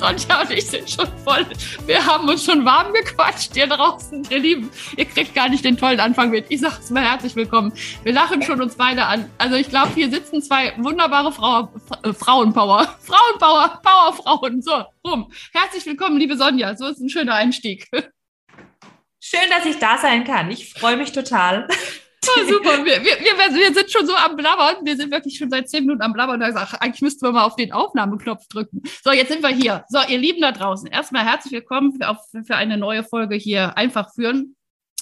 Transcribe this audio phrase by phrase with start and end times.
[0.00, 1.46] Sonja und ich sind schon voll.
[1.84, 4.70] Wir haben uns schon warm gequatscht hier draußen, ihr Lieben.
[4.96, 6.46] Ihr kriegt gar nicht den tollen Anfang mit.
[6.48, 7.70] Ich sag's mal herzlich willkommen.
[8.02, 9.30] Wir lachen schon uns beide an.
[9.36, 11.68] Also ich glaube, hier sitzen zwei wunderbare Frau,
[12.02, 12.96] äh, Frauenpower.
[13.02, 14.62] Frauenpower, Powerfrauen.
[14.62, 15.30] So, rum.
[15.52, 16.74] Herzlich willkommen, liebe Sonja.
[16.76, 17.86] So ist ein schöner Einstieg.
[19.22, 20.50] Schön, dass ich da sein kann.
[20.50, 21.68] Ich freue mich total.
[22.26, 22.84] Oh, super.
[22.84, 24.84] Wir, wir, wir, sind schon so am Blabbern.
[24.84, 26.34] Wir sind wirklich schon seit zehn Minuten am Blabbern.
[26.34, 28.82] Und da gesagt, eigentlich müssten wir mal auf den Aufnahmeknopf drücken.
[29.02, 29.84] So, jetzt sind wir hier.
[29.88, 34.12] So, ihr Lieben da draußen, erstmal herzlich willkommen für, für eine neue Folge hier einfach
[34.14, 34.56] führen.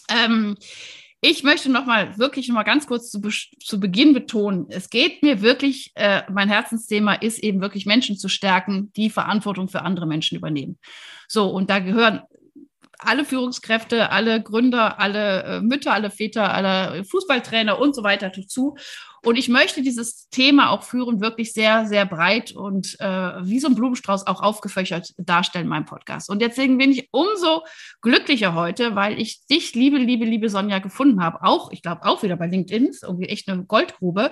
[0.08, 0.56] Ähm,
[1.20, 5.22] ich möchte noch mal wirklich noch mal ganz kurz zu, zu Beginn betonen, es geht
[5.24, 10.06] mir wirklich, äh, mein Herzensthema ist eben wirklich Menschen zu stärken, die Verantwortung für andere
[10.06, 10.78] Menschen übernehmen.
[11.26, 12.22] So, und da gehören
[12.98, 18.76] alle Führungskräfte, alle Gründer, alle äh, Mütter, alle Väter, alle Fußballtrainer und so weiter dazu.
[19.24, 23.68] Und ich möchte dieses Thema auch führen, wirklich sehr, sehr breit und äh, wie so
[23.68, 26.30] ein Blumenstrauß auch aufgefächert darstellen in meinem Podcast.
[26.30, 27.64] Und deswegen bin ich umso
[28.00, 31.42] glücklicher heute, weil ich dich, liebe, liebe, liebe Sonja, gefunden habe.
[31.42, 34.30] Auch, ich glaube, auch wieder bei LinkedIn, ist irgendwie echt eine Goldgrube.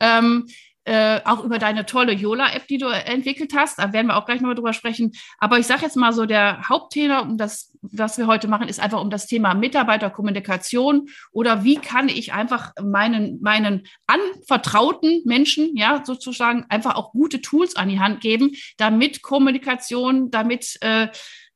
[0.00, 0.46] Ähm,
[0.84, 3.78] äh, auch über deine tolle Yola-App, die du entwickelt hast.
[3.78, 5.12] Da werden wir auch gleich nochmal drüber sprechen.
[5.38, 8.80] Aber ich sage jetzt mal so, der Hauptthema, um das, was wir heute machen, ist
[8.80, 16.02] einfach um das Thema Mitarbeiterkommunikation oder wie kann ich einfach meinen, meinen anvertrauten Menschen, ja,
[16.04, 21.08] sozusagen einfach auch gute Tools an die Hand geben, damit Kommunikation, damit äh,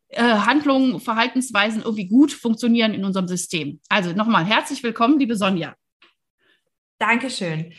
[0.09, 3.81] äh, Handlungen, Verhaltensweisen irgendwie gut funktionieren in unserem System.
[3.89, 5.75] Also nochmal herzlich willkommen, liebe Sonja.
[6.99, 7.73] Dankeschön.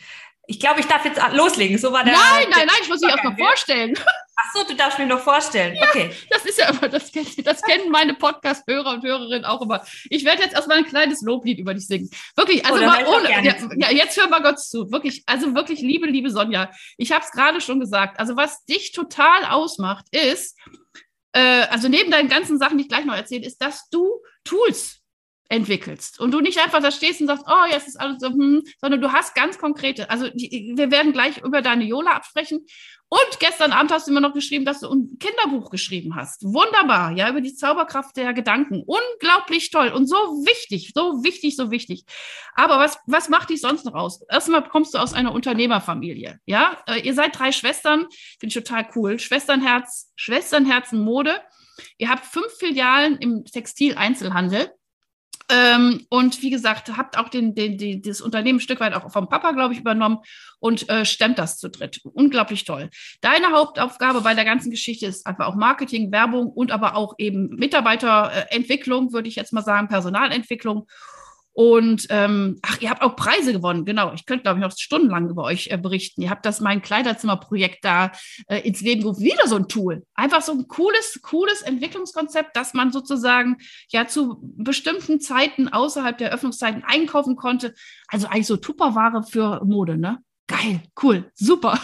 [0.50, 1.76] Ich glaube, ich darf jetzt loslegen.
[1.76, 2.14] So war der.
[2.14, 3.94] Nein, nein, nein, ich muss mich erst mal vorstellen.
[4.34, 5.74] Ach so, du darfst mir noch vorstellen.
[5.74, 6.10] Ja, okay.
[6.30, 9.84] Das ist ja immer, das, das kennen meine Podcast-Hörer und Hörerinnen auch immer.
[10.08, 12.08] Ich werde jetzt erstmal ein kleines Loblied über dich singen.
[12.34, 13.30] Wirklich, also oh, mal ohne.
[13.30, 14.90] Ja, ja, jetzt hör mal Gott zu.
[14.90, 16.70] Wirklich, also wirklich, liebe, liebe Sonja.
[16.96, 18.18] Ich habe es gerade schon gesagt.
[18.18, 20.58] Also, was dich total ausmacht, ist,
[21.32, 24.97] äh, also neben deinen ganzen Sachen, die ich gleich noch erzähle, ist, dass du Tools
[25.48, 28.62] entwickelst und du nicht einfach da stehst und sagst, oh, jetzt ist alles so, hm,
[28.80, 32.66] sondern du hast ganz konkrete, also wir werden gleich über deine Yola absprechen
[33.10, 36.42] und gestern Abend hast du mir noch geschrieben, dass du ein Kinderbuch geschrieben hast.
[36.44, 38.84] Wunderbar, ja, über die Zauberkraft der Gedanken.
[38.84, 42.04] Unglaublich toll und so wichtig, so wichtig, so wichtig.
[42.54, 44.20] Aber was, was macht dich sonst noch aus?
[44.28, 46.76] Erstmal kommst du aus einer Unternehmerfamilie, ja?
[46.86, 49.18] Äh, ihr seid drei Schwestern, finde ich total cool.
[49.18, 51.40] Schwesternherz, Schwesternherzen Mode.
[51.96, 54.70] Ihr habt fünf Filialen im Textileinzelhandel.
[55.50, 59.10] Ähm, und wie gesagt, habt auch den, den, den, das Unternehmen ein Stück weit auch
[59.10, 60.18] vom Papa, glaube ich, übernommen
[60.60, 62.00] und äh, stemmt das zu dritt.
[62.04, 62.90] Unglaublich toll.
[63.22, 67.48] Deine Hauptaufgabe bei der ganzen Geschichte ist einfach auch Marketing, Werbung und aber auch eben
[67.56, 70.86] Mitarbeiterentwicklung, würde ich jetzt mal sagen, Personalentwicklung.
[71.58, 74.12] Und ähm, ach, ihr habt auch Preise gewonnen, genau.
[74.12, 76.22] Ich könnte, glaube ich, noch stundenlang über euch äh, berichten.
[76.22, 78.12] Ihr habt das mein Kleiderzimmerprojekt da
[78.46, 79.24] äh, ins Leben gerufen.
[79.24, 80.04] Wieder so ein Tool.
[80.14, 83.56] Einfach so ein cooles, cooles Entwicklungskonzept, dass man sozusagen
[83.88, 87.74] ja zu bestimmten Zeiten außerhalb der Öffnungszeiten einkaufen konnte.
[88.06, 90.18] Also eigentlich so Tupperware für Mode, ne?
[90.46, 91.80] Geil, cool, super.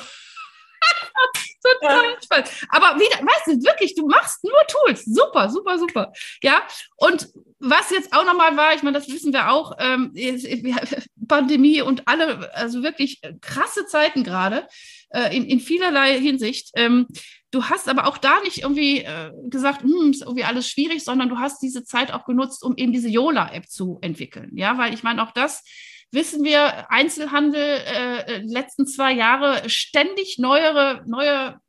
[1.64, 2.22] Total ja.
[2.22, 2.50] spannend.
[2.68, 5.04] Aber wieder, weißt du, wirklich, du machst nur Tools.
[5.04, 6.12] Super, super, super.
[6.42, 6.62] Ja.
[6.96, 10.12] Und was jetzt auch nochmal war, ich meine, das wissen wir auch, ähm,
[11.28, 14.68] Pandemie und alle, also wirklich krasse Zeiten gerade,
[15.10, 16.70] äh, in, in vielerlei Hinsicht.
[16.74, 17.06] Ähm,
[17.50, 21.28] du hast aber auch da nicht irgendwie äh, gesagt, hm, ist irgendwie alles schwierig, sondern
[21.30, 24.50] du hast diese Zeit auch genutzt, um eben diese Yola-App zu entwickeln.
[24.54, 25.62] Ja, weil ich meine, auch das
[26.10, 31.60] wissen wir, Einzelhandel äh, letzten zwei Jahre ständig neuere, neue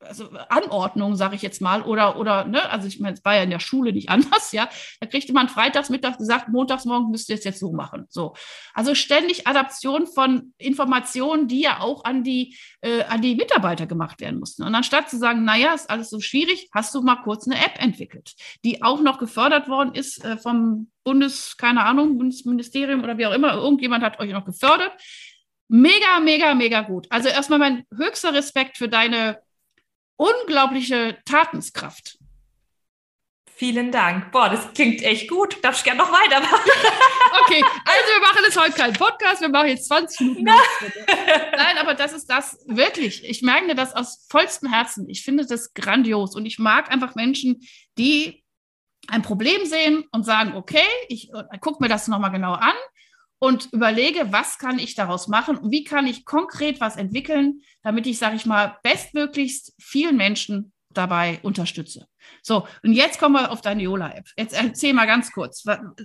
[0.00, 3.42] also Anordnung, sage ich jetzt mal, oder, oder, ne, also ich meine, es war ja
[3.42, 4.68] in der Schule nicht anders, ja.
[5.00, 8.06] Da kriegte man freitags, mittags gesagt, montags morgen müsst ihr es jetzt so machen.
[8.08, 8.34] So.
[8.74, 14.20] Also ständig Adaption von Informationen, die ja auch an die, äh, an die Mitarbeiter gemacht
[14.20, 14.62] werden mussten.
[14.62, 17.80] Und anstatt zu sagen, naja, ist alles so schwierig, hast du mal kurz eine App
[17.82, 23.26] entwickelt, die auch noch gefördert worden ist äh, vom Bundes, keine Ahnung, Bundesministerium oder wie
[23.26, 24.92] auch immer, irgendjemand hat euch noch gefördert.
[25.68, 27.06] Mega, mega, mega gut.
[27.10, 29.38] Also erstmal mein höchster Respekt für deine
[30.20, 32.18] unglaubliche Tatenskraft.
[33.46, 34.32] Vielen Dank.
[34.32, 35.62] Boah, das klingt echt gut.
[35.62, 36.70] Darf ich gerne noch weitermachen?
[37.42, 40.44] okay, also wir machen jetzt heute keinen Podcast, wir machen jetzt 20 Minuten.
[41.56, 43.24] Nein, aber das ist das wirklich.
[43.24, 45.08] Ich merke das aus vollstem Herzen.
[45.08, 47.60] Ich finde das grandios und ich mag einfach Menschen,
[47.98, 48.44] die
[49.08, 52.74] ein Problem sehen und sagen, okay, ich äh, gucke mir das nochmal genau an
[53.40, 58.06] und überlege, was kann ich daraus machen und wie kann ich konkret was entwickeln, damit
[58.06, 62.06] ich, sage ich mal, bestmöglichst vielen Menschen dabei unterstütze.
[62.42, 64.26] So, und jetzt kommen wir auf deine Yola-App.
[64.36, 65.64] Jetzt erzähl mal ganz kurz.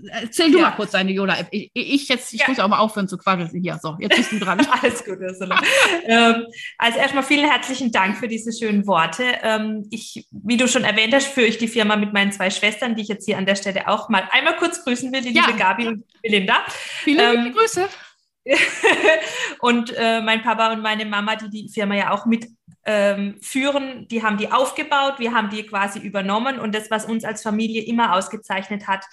[0.09, 0.69] Erzähl du ja.
[0.69, 1.47] mal kurz deine Yola-App.
[1.51, 2.47] Ich, ich, jetzt, ich ja.
[2.47, 3.79] muss auch mal aufhören zu quasseln hier.
[3.81, 4.65] So, jetzt bist du dran.
[4.81, 5.59] Alles gut, Ursula.
[6.05, 6.45] ähm,
[6.77, 9.23] also erstmal vielen herzlichen Dank für diese schönen Worte.
[9.41, 12.95] Ähm, ich, wie du schon erwähnt hast, führe ich die Firma mit meinen zwei Schwestern,
[12.95, 15.45] die ich jetzt hier an der Stelle auch mal einmal kurz grüßen will, die ja.
[15.45, 16.63] liebe Gabi und Belinda.
[17.03, 17.87] Viele ähm, Grüße.
[19.59, 22.47] und äh, mein Papa und meine Mama, die die Firma ja auch mit
[22.85, 26.59] ähm, führen, die haben die aufgebaut, wir haben die quasi übernommen.
[26.59, 29.05] Und das, was uns als Familie immer ausgezeichnet hat,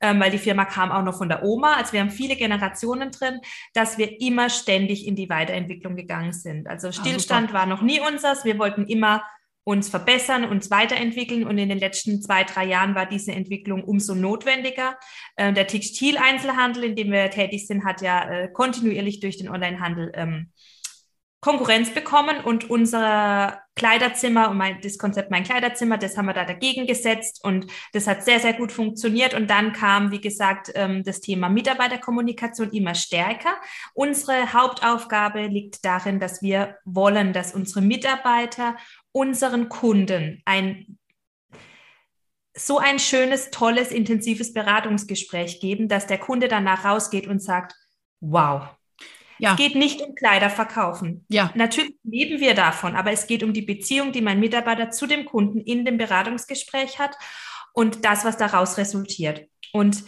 [0.00, 3.10] ähm, weil die Firma kam auch noch von der Oma, also wir haben viele Generationen
[3.10, 3.40] drin,
[3.74, 6.68] dass wir immer ständig in die Weiterentwicklung gegangen sind.
[6.68, 9.24] Also ah, Stillstand ah, war noch nie unseres, wir wollten immer
[9.68, 11.46] uns verbessern, uns weiterentwickeln.
[11.46, 14.98] Und in den letzten zwei, drei Jahren war diese Entwicklung umso notwendiger.
[15.36, 20.10] Äh, der Textileinzelhandel, in dem wir tätig sind, hat ja äh, kontinuierlich durch den Onlinehandel
[20.14, 20.52] ähm,
[21.40, 26.86] Konkurrenz bekommen und unser Kleiderzimmer und das Konzept Mein Kleiderzimmer, das haben wir da dagegen
[26.88, 29.34] gesetzt und das hat sehr, sehr gut funktioniert.
[29.34, 33.54] Und dann kam, wie gesagt, ähm, das Thema Mitarbeiterkommunikation immer stärker.
[33.94, 38.76] Unsere Hauptaufgabe liegt darin, dass wir wollen, dass unsere Mitarbeiter
[39.12, 40.98] unseren Kunden ein
[42.54, 47.74] so ein schönes, tolles, intensives Beratungsgespräch geben, dass der Kunde danach rausgeht und sagt,
[48.20, 48.68] wow,
[49.38, 49.52] ja.
[49.52, 51.24] Es geht nicht um Kleider verkaufen.
[51.28, 51.52] Ja.
[51.54, 55.24] Natürlich leben wir davon, aber es geht um die Beziehung, die mein Mitarbeiter zu dem
[55.24, 57.16] Kunden in dem Beratungsgespräch hat
[57.72, 59.48] und das, was daraus resultiert.
[59.72, 60.02] Und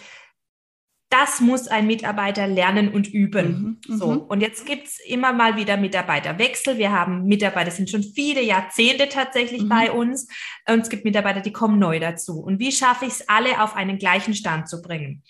[1.11, 3.81] das muss ein Mitarbeiter lernen und üben.
[3.87, 4.13] Mhm, so.
[4.13, 4.19] Mhm.
[4.21, 6.79] Und jetzt gibt es immer mal wieder Mitarbeiterwechsel.
[6.79, 9.69] Wir haben Mitarbeiter, sind schon viele Jahrzehnte tatsächlich mhm.
[9.69, 10.29] bei uns.
[10.69, 12.39] Und es gibt Mitarbeiter, die kommen neu dazu.
[12.39, 15.25] Und wie schaffe ich es, alle auf einen gleichen Stand zu bringen?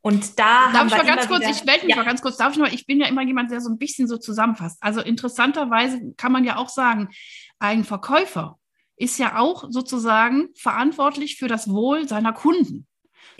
[0.00, 1.96] Und da darf haben ich mal ganz kurz, wieder, ich melde mich ja.
[1.96, 4.08] mal ganz kurz, darf ich mal, ich bin ja immer jemand, der so ein bisschen
[4.08, 4.78] so zusammenfasst.
[4.80, 7.08] Also interessanterweise kann man ja auch sagen,
[7.58, 8.58] ein Verkäufer
[8.96, 12.86] ist ja auch sozusagen verantwortlich für das Wohl seiner Kunden.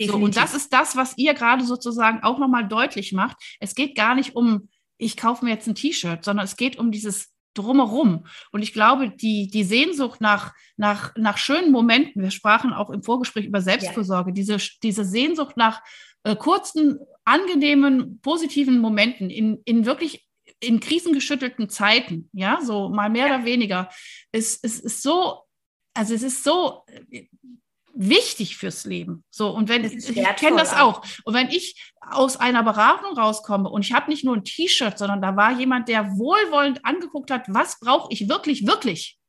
[0.01, 3.37] So, und das ist das, was ihr gerade sozusagen auch nochmal deutlich macht.
[3.59, 6.91] Es geht gar nicht um, ich kaufe mir jetzt ein T-Shirt, sondern es geht um
[6.91, 8.25] dieses drumherum.
[8.51, 13.03] Und ich glaube, die, die Sehnsucht nach, nach, nach schönen Momenten, wir sprachen auch im
[13.03, 14.33] Vorgespräch über Selbstfürsorge, ja.
[14.33, 15.81] diese, diese Sehnsucht nach
[16.23, 20.25] äh, kurzen, angenehmen, positiven Momenten in, in wirklich
[20.61, 23.35] in krisengeschüttelten Zeiten, ja, so mal mehr ja.
[23.35, 23.89] oder weniger,
[24.31, 25.43] es, es ist so,
[25.93, 26.83] also es ist so
[27.99, 29.25] wichtig fürs Leben.
[29.29, 30.05] So, und wenn ich
[30.37, 31.03] kenne das auch.
[31.25, 35.21] Und wenn ich aus einer Beratung rauskomme und ich habe nicht nur ein T-Shirt, sondern
[35.21, 39.19] da war jemand, der wohlwollend angeguckt hat, was brauche ich wirklich, wirklich.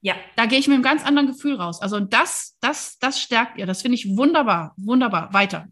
[0.00, 0.14] Ja.
[0.36, 1.82] Da gehe ich mit einem ganz anderen Gefühl raus.
[1.82, 3.66] Also das, das, das stärkt ihr.
[3.66, 5.32] Das finde ich wunderbar, wunderbar.
[5.34, 5.66] Weiter.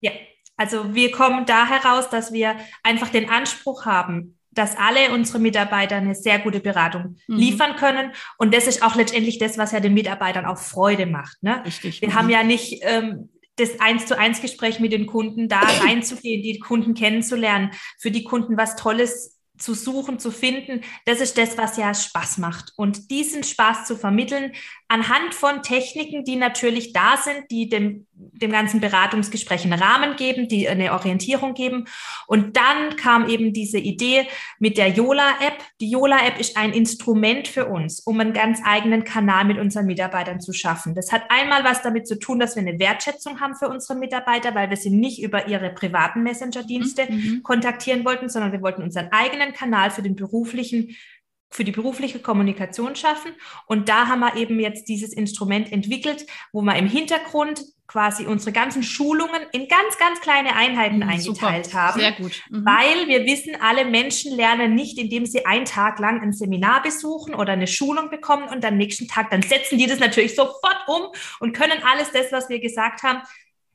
[0.00, 0.12] Ja,
[0.56, 5.96] also wir kommen da heraus, dass wir einfach den Anspruch haben, dass alle unsere Mitarbeiter
[5.96, 7.36] eine sehr gute Beratung mhm.
[7.36, 8.12] liefern können.
[8.38, 11.42] Und das ist auch letztendlich das, was ja den Mitarbeitern auch Freude macht.
[11.42, 11.64] Ne?
[11.64, 12.00] Richtig.
[12.00, 12.14] Wir mhm.
[12.14, 16.58] haben ja nicht ähm, das eins zu eins Gespräch mit den Kunden, da reinzugehen, die
[16.58, 21.76] Kunden kennenzulernen, für die Kunden was Tolles zu suchen, zu finden, das ist das, was
[21.76, 22.72] ja Spaß macht.
[22.76, 24.52] Und diesen Spaß zu vermitteln
[24.88, 30.48] anhand von Techniken, die natürlich da sind, die dem, dem ganzen Beratungsgespräch einen Rahmen geben,
[30.48, 31.84] die eine Orientierung geben.
[32.26, 34.26] Und dann kam eben diese Idee
[34.58, 35.58] mit der Yola-App.
[35.80, 40.40] Die Yola-App ist ein Instrument für uns, um einen ganz eigenen Kanal mit unseren Mitarbeitern
[40.40, 40.94] zu schaffen.
[40.94, 44.54] Das hat einmal was damit zu tun, dass wir eine Wertschätzung haben für unsere Mitarbeiter,
[44.54, 47.42] weil wir sie nicht über ihre privaten Messenger-Dienste mhm.
[47.42, 50.96] kontaktieren wollten, sondern wir wollten unseren eigenen Kanal für den beruflichen
[51.50, 53.32] für die berufliche Kommunikation schaffen.
[53.66, 58.52] Und da haben wir eben jetzt dieses Instrument entwickelt, wo wir im Hintergrund quasi unsere
[58.52, 61.82] ganzen Schulungen in ganz, ganz kleine Einheiten mhm, eingeteilt super.
[61.82, 62.00] haben.
[62.00, 62.42] Sehr gut.
[62.50, 62.66] Mhm.
[62.66, 67.34] Weil wir wissen, alle Menschen lernen nicht, indem sie einen Tag lang ein Seminar besuchen
[67.34, 71.08] oder eine Schulung bekommen und am nächsten Tag, dann setzen die das natürlich sofort um
[71.40, 73.22] und können alles das, was wir gesagt haben,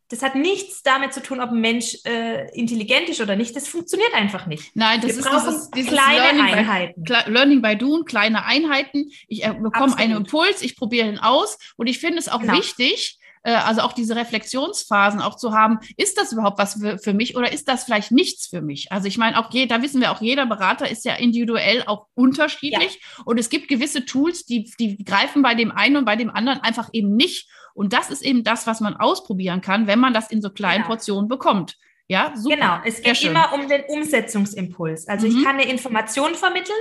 [0.10, 3.56] das hat nichts damit zu tun, ob ein Mensch äh, intelligent ist oder nicht.
[3.56, 4.76] Das funktioniert einfach nicht.
[4.76, 7.04] Nein, das Wir ist dieses, dieses kleine Learning Einheiten.
[7.04, 9.10] By, Learning by Doing, kleine Einheiten.
[9.28, 12.58] Ich äh, bekomme einen Impuls, ich probiere ihn aus und ich finde es auch genau.
[12.58, 17.14] wichtig, äh, also auch diese Reflexionsphasen auch zu haben, ist das überhaupt was für, für
[17.14, 18.92] mich oder ist das vielleicht nichts für mich?
[18.92, 22.08] Also ich meine, auch je, da wissen wir auch, jeder Berater ist ja individuell auch
[22.16, 23.24] unterschiedlich ja.
[23.26, 26.60] und es gibt gewisse Tools, die, die greifen bei dem einen und bei dem anderen
[26.62, 27.50] einfach eben nicht.
[27.74, 30.84] Und das ist eben das, was man ausprobieren kann, wenn man das in so kleinen
[30.84, 30.88] genau.
[30.88, 31.78] Portionen bekommt.
[32.08, 32.56] Ja, super.
[32.56, 35.08] Genau, es geht immer um den Umsetzungsimpuls.
[35.08, 35.38] Also mhm.
[35.38, 36.76] ich kann eine Information vermitteln,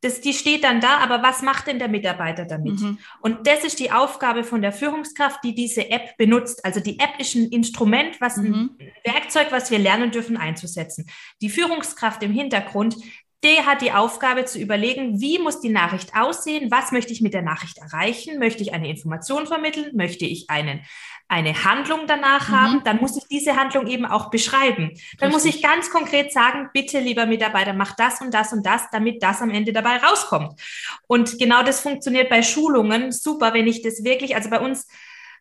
[0.00, 2.80] das, die steht dann da, aber was macht denn der Mitarbeiter damit?
[2.80, 2.98] Mhm.
[3.20, 6.64] Und das ist die Aufgabe von der Führungskraft, die diese App benutzt.
[6.64, 8.76] Also die App ist ein Instrument, was mhm.
[8.78, 11.10] ein Werkzeug, was wir lernen dürfen einzusetzen.
[11.40, 12.96] Die Führungskraft im Hintergrund,
[13.44, 17.34] der hat die Aufgabe zu überlegen, wie muss die Nachricht aussehen, was möchte ich mit
[17.34, 20.80] der Nachricht erreichen, möchte ich eine Information vermitteln, möchte ich einen,
[21.28, 22.52] eine Handlung danach mhm.
[22.52, 24.90] haben, dann muss ich diese Handlung eben auch beschreiben.
[25.18, 25.32] Dann Richtig.
[25.32, 29.22] muss ich ganz konkret sagen, bitte lieber Mitarbeiter, mach das und das und das, damit
[29.22, 30.60] das am Ende dabei rauskommt.
[31.06, 34.88] Und genau das funktioniert bei Schulungen super, wenn ich das wirklich, also bei uns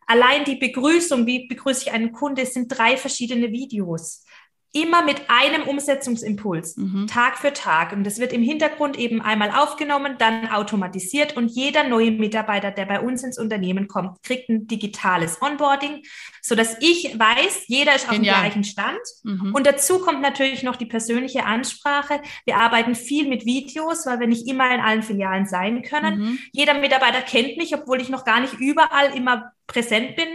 [0.05, 4.23] allein die Begrüßung, wie begrüße ich einen Kunde, sind drei verschiedene Videos
[4.73, 7.07] immer mit einem Umsetzungsimpuls, mhm.
[7.07, 7.93] Tag für Tag.
[7.93, 12.85] Und das wird im Hintergrund eben einmal aufgenommen, dann automatisiert und jeder neue Mitarbeiter, der
[12.85, 16.03] bei uns ins Unternehmen kommt, kriegt ein digitales Onboarding,
[16.41, 18.35] so dass ich weiß, jeder ist Genial.
[18.35, 18.99] auf dem gleichen Stand.
[19.23, 19.53] Mhm.
[19.53, 22.21] Und dazu kommt natürlich noch die persönliche Ansprache.
[22.45, 26.19] Wir arbeiten viel mit Videos, weil wir nicht immer in allen Filialen sein können.
[26.19, 26.39] Mhm.
[26.51, 30.27] Jeder Mitarbeiter kennt mich, obwohl ich noch gar nicht überall immer präsent bin.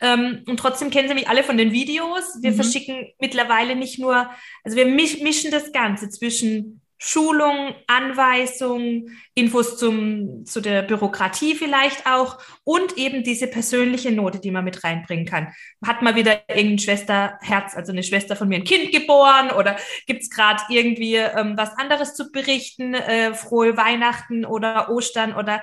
[0.00, 2.38] Ähm, und trotzdem kennen sie mich alle von den Videos.
[2.40, 2.56] Wir mhm.
[2.56, 4.28] verschicken mittlerweile nicht nur,
[4.64, 12.38] also wir mischen das Ganze zwischen Schulung, Anweisung, Infos zum, zu der Bürokratie vielleicht auch
[12.64, 15.54] und eben diese persönliche Note, die man mit reinbringen kann.
[15.86, 19.76] Hat mal wieder irgendein Schwesterherz, also eine Schwester von mir ein Kind geboren oder
[20.06, 25.62] gibt es gerade irgendwie ähm, was anderes zu berichten, äh, frohe Weihnachten oder Ostern oder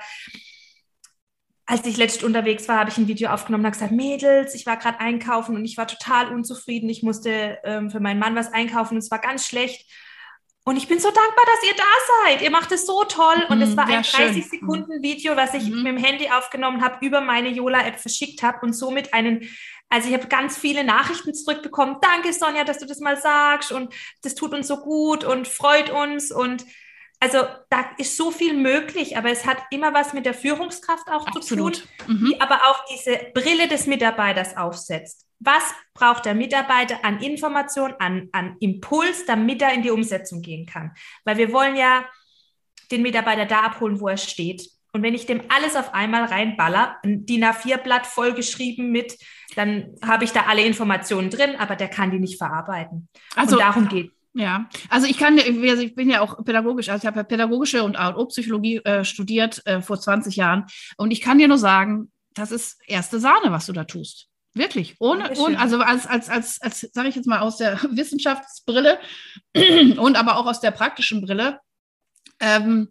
[1.66, 4.76] als ich letztens unterwegs war, habe ich ein Video aufgenommen und gesagt, Mädels, ich war
[4.76, 6.88] gerade einkaufen und ich war total unzufrieden.
[6.88, 9.84] Ich musste ähm, für meinen Mann was einkaufen und es war ganz schlecht.
[10.64, 12.42] Und ich bin so dankbar, dass ihr da seid.
[12.42, 13.44] Ihr macht es so toll.
[13.48, 15.82] Und es mhm, war ja, ein 30 Sekunden Video, was ich mhm.
[15.82, 19.48] mit dem Handy aufgenommen habe, über meine Yola-App verschickt habe und somit einen,
[19.88, 21.96] also ich habe ganz viele Nachrichten zurückbekommen.
[22.00, 23.92] Danke, Sonja, dass du das mal sagst und
[24.22, 26.64] das tut uns so gut und freut uns und
[27.26, 31.26] also da ist so viel möglich, aber es hat immer was mit der Führungskraft auch
[31.26, 31.76] Absolut.
[31.76, 32.26] zu tun, mhm.
[32.26, 35.26] die aber auch diese Brille des Mitarbeiters aufsetzt.
[35.38, 40.66] Was braucht der Mitarbeiter an Information, an, an Impuls, damit er in die Umsetzung gehen
[40.66, 40.92] kann?
[41.24, 42.06] Weil wir wollen ja
[42.90, 44.70] den Mitarbeiter da abholen, wo er steht.
[44.92, 49.18] Und wenn ich dem alles auf einmal reinballer, ein DIN A4-Blatt vollgeschrieben mit,
[49.56, 53.08] dann habe ich da alle Informationen drin, aber der kann die nicht verarbeiten.
[53.34, 57.02] Also und darum geht ja, also ich kann, also ich bin ja auch pädagogisch, also
[57.02, 60.66] ich habe ja pädagogische und A&O-Psychologie äh, studiert äh, vor 20 Jahren
[60.98, 64.28] und ich kann dir nur sagen, das ist erste Sahne, was du da tust.
[64.52, 68.98] Wirklich, ohne, ohne also als, als, als, als sage ich jetzt mal aus der Wissenschaftsbrille
[69.96, 71.60] und aber auch aus der praktischen Brille,
[72.38, 72.88] ähm,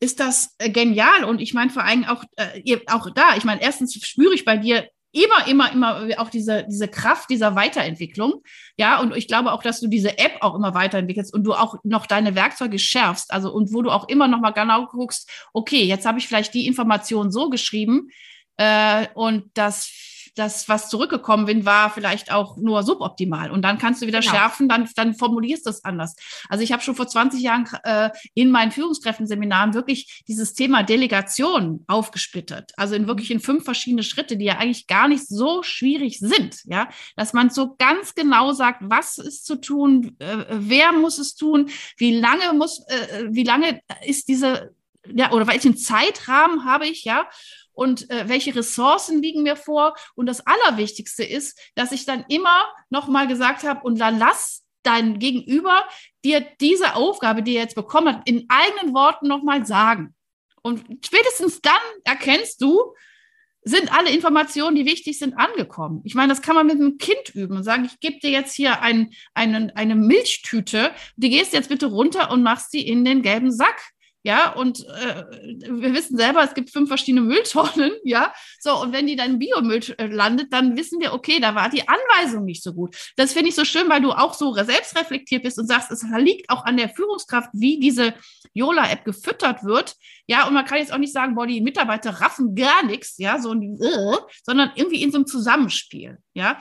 [0.00, 1.24] ist das äh, genial.
[1.24, 4.56] Und ich meine vor allem auch, äh, auch da, ich meine, erstens spüre ich bei
[4.56, 8.42] dir immer, immer, immer auch diese, diese Kraft dieser Weiterentwicklung.
[8.76, 11.76] Ja, und ich glaube auch, dass du diese App auch immer weiterentwickelst und du auch
[11.82, 13.32] noch deine Werkzeuge schärfst.
[13.32, 16.54] Also, und wo du auch immer noch mal genau guckst, okay, jetzt habe ich vielleicht
[16.54, 18.08] die Information so geschrieben
[18.56, 19.90] äh, und das
[20.38, 23.50] das, was zurückgekommen bin, war vielleicht auch nur suboptimal.
[23.50, 24.32] Und dann kannst du wieder genau.
[24.32, 26.14] schärfen, dann, dann formulierst du es anders.
[26.48, 31.84] Also ich habe schon vor 20 Jahren äh, in meinen Führungskräftenseminaren wirklich dieses Thema Delegation
[31.86, 32.72] aufgesplittet.
[32.76, 36.62] Also in wirklich in fünf verschiedene Schritte, die ja eigentlich gar nicht so schwierig sind.
[36.64, 41.34] Ja, dass man so ganz genau sagt, was ist zu tun, äh, wer muss es
[41.34, 44.74] tun, wie lange muss, äh, wie lange ist diese
[45.14, 47.26] ja, oder welchen Zeitrahmen habe ich, ja,
[47.78, 49.94] und äh, welche Ressourcen liegen mir vor.
[50.16, 54.64] Und das Allerwichtigste ist, dass ich dann immer noch mal gesagt habe, und dann lass
[54.82, 55.84] dein Gegenüber
[56.24, 60.14] dir diese Aufgabe, die er jetzt bekommen hat, in eigenen Worten noch mal sagen.
[60.62, 61.72] Und spätestens dann
[62.04, 62.94] erkennst du,
[63.62, 66.00] sind alle Informationen, die wichtig sind, angekommen.
[66.04, 68.54] Ich meine, das kann man mit einem Kind üben und sagen, ich gebe dir jetzt
[68.54, 73.22] hier ein, einen, eine Milchtüte, die gehst jetzt bitte runter und machst sie in den
[73.22, 73.92] gelben Sack.
[74.28, 75.24] Ja, und äh,
[75.70, 78.34] wir wissen selber, es gibt fünf verschiedene Mülltonnen, ja.
[78.60, 81.88] So, und wenn die dann Biomüll äh, landet, dann wissen wir, okay, da war die
[81.88, 82.94] Anweisung nicht so gut.
[83.16, 86.50] Das finde ich so schön, weil du auch so selbstreflektiert bist und sagst, es liegt
[86.50, 88.12] auch an der Führungskraft, wie diese
[88.52, 89.96] Yola-App gefüttert wird.
[90.26, 93.40] Ja, und man kann jetzt auch nicht sagen, boah, die Mitarbeiter raffen gar nichts, ja,
[93.40, 96.58] so, äh, sondern irgendwie in so einem Zusammenspiel, ja.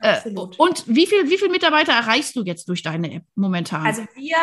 [0.00, 3.86] Äh, und wie viel, wie viele Mitarbeiter erreichst du jetzt durch deine App momentan?
[3.86, 4.36] Also wir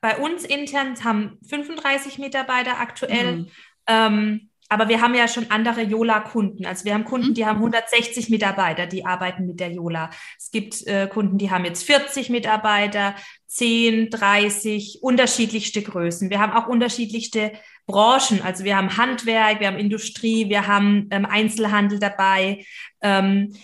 [0.00, 3.36] bei uns intern haben 35 Mitarbeiter aktuell.
[3.36, 3.50] Mhm.
[3.86, 6.66] Ähm, aber wir haben ja schon andere Yola-Kunden.
[6.66, 7.34] Also wir haben Kunden, mhm.
[7.34, 10.10] die haben 160 Mitarbeiter, die arbeiten mit der Yola.
[10.38, 13.14] Es gibt äh, Kunden, die haben jetzt 40 Mitarbeiter,
[13.46, 16.30] 10, 30, unterschiedlichste Größen.
[16.30, 17.52] Wir haben auch unterschiedlichste
[17.86, 18.42] Branchen.
[18.42, 22.64] Also wir haben Handwerk, wir haben Industrie, wir haben ähm, Einzelhandel dabei.
[23.02, 23.54] Ähm,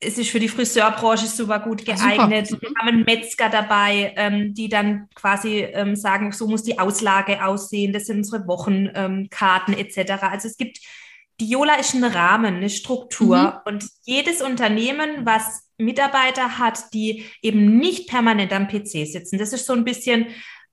[0.00, 2.46] es ist für die Friseurbranche super gut geeignet.
[2.46, 2.68] Super.
[2.68, 7.44] Wir haben einen Metzger dabei, ähm, die dann quasi ähm, sagen, so muss die Auslage
[7.44, 10.22] aussehen, das sind unsere Wochenkarten ähm, etc.
[10.22, 10.78] Also es gibt,
[11.40, 13.72] die Yola ist ein Rahmen, eine Struktur mhm.
[13.72, 19.66] und jedes Unternehmen, was Mitarbeiter hat, die eben nicht permanent am PC sitzen, das ist
[19.66, 20.26] so ein bisschen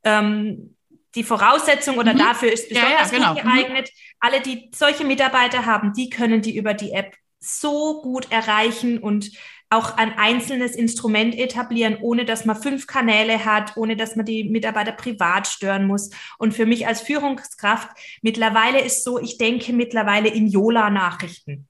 [0.03, 0.75] ähm,
[1.15, 2.19] die Voraussetzung oder mhm.
[2.19, 3.33] dafür ist besonders ja, ja, genau.
[3.33, 3.49] gut mhm.
[3.49, 3.89] geeignet.
[3.91, 4.17] Mhm.
[4.19, 9.31] Alle, die solche Mitarbeiter haben, die können die über die App so gut erreichen und
[9.69, 14.43] auch ein einzelnes Instrument etablieren, ohne dass man fünf Kanäle hat, ohne dass man die
[14.43, 16.11] Mitarbeiter privat stören muss.
[16.37, 17.89] Und für mich als Führungskraft
[18.21, 21.67] mittlerweile ist so, ich denke mittlerweile in Yola-Nachrichten.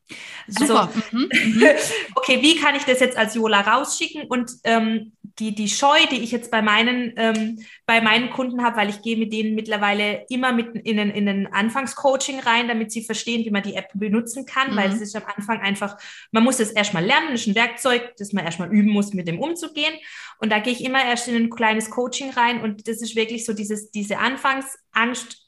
[0.48, 0.90] Super.
[0.94, 1.30] Also, mhm.
[1.32, 1.64] mhm.
[2.16, 4.24] okay, wie kann ich das jetzt als Yola rausschicken?
[4.28, 8.78] Und ähm, die, die Scheu, die ich jetzt bei meinen, ähm, bei meinen Kunden habe,
[8.78, 12.92] weil ich gehe mit denen mittlerweile immer mit in ein, in ein Anfangscoaching rein, damit
[12.92, 14.76] sie verstehen, wie man die App benutzen kann, mhm.
[14.78, 15.98] weil es ist am Anfang einfach,
[16.32, 19.28] man muss es erstmal lernen, das ist ein Werkzeug, das man erstmal üben muss, mit
[19.28, 19.94] dem umzugehen.
[20.40, 23.46] Und da gehe ich immer erst in ein kleines Coaching rein und das ist wirklich
[23.46, 25.42] so dieses, diese Anfangsangst,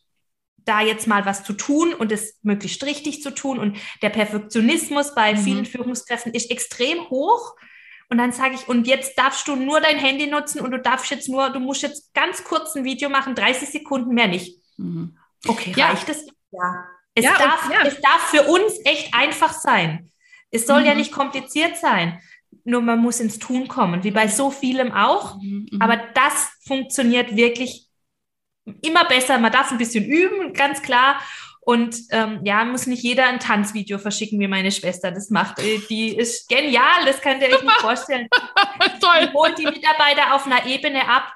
[0.66, 3.58] da jetzt mal was zu tun und es möglichst richtig zu tun.
[3.58, 5.38] Und der Perfektionismus bei mhm.
[5.38, 7.56] vielen Führungskräften ist extrem hoch.
[8.10, 11.12] Und dann sage ich, und jetzt darfst du nur dein Handy nutzen und du darfst
[11.12, 14.62] jetzt nur, du musst jetzt ganz kurz ein Video machen, 30 Sekunden mehr nicht.
[14.78, 15.18] Mhm.
[15.46, 15.88] Okay, ja.
[15.88, 16.26] reicht es?
[16.52, 16.86] Ja.
[17.14, 17.82] Es, ja, darf, und, ja.
[17.82, 20.12] es darf für uns echt einfach sein.
[20.52, 20.86] Es soll mhm.
[20.86, 22.22] ja nicht kompliziert sein.
[22.64, 25.36] Nur man muss ins Tun kommen, wie bei so vielem auch.
[25.42, 25.68] Mhm.
[25.72, 25.82] mhm.
[25.82, 27.88] Aber das funktioniert wirklich
[28.82, 29.38] immer besser.
[29.38, 31.20] Man darf ein bisschen üben, ganz klar.
[31.68, 35.60] Und ähm, ja, muss nicht jeder ein Tanzvideo verschicken, wie meine Schwester das macht.
[35.60, 38.30] Äh, die ist genial, das könnt ihr euch nicht vorstellen.
[39.02, 39.28] Toll.
[39.28, 41.34] Die holt die Mitarbeiter auf einer Ebene ab.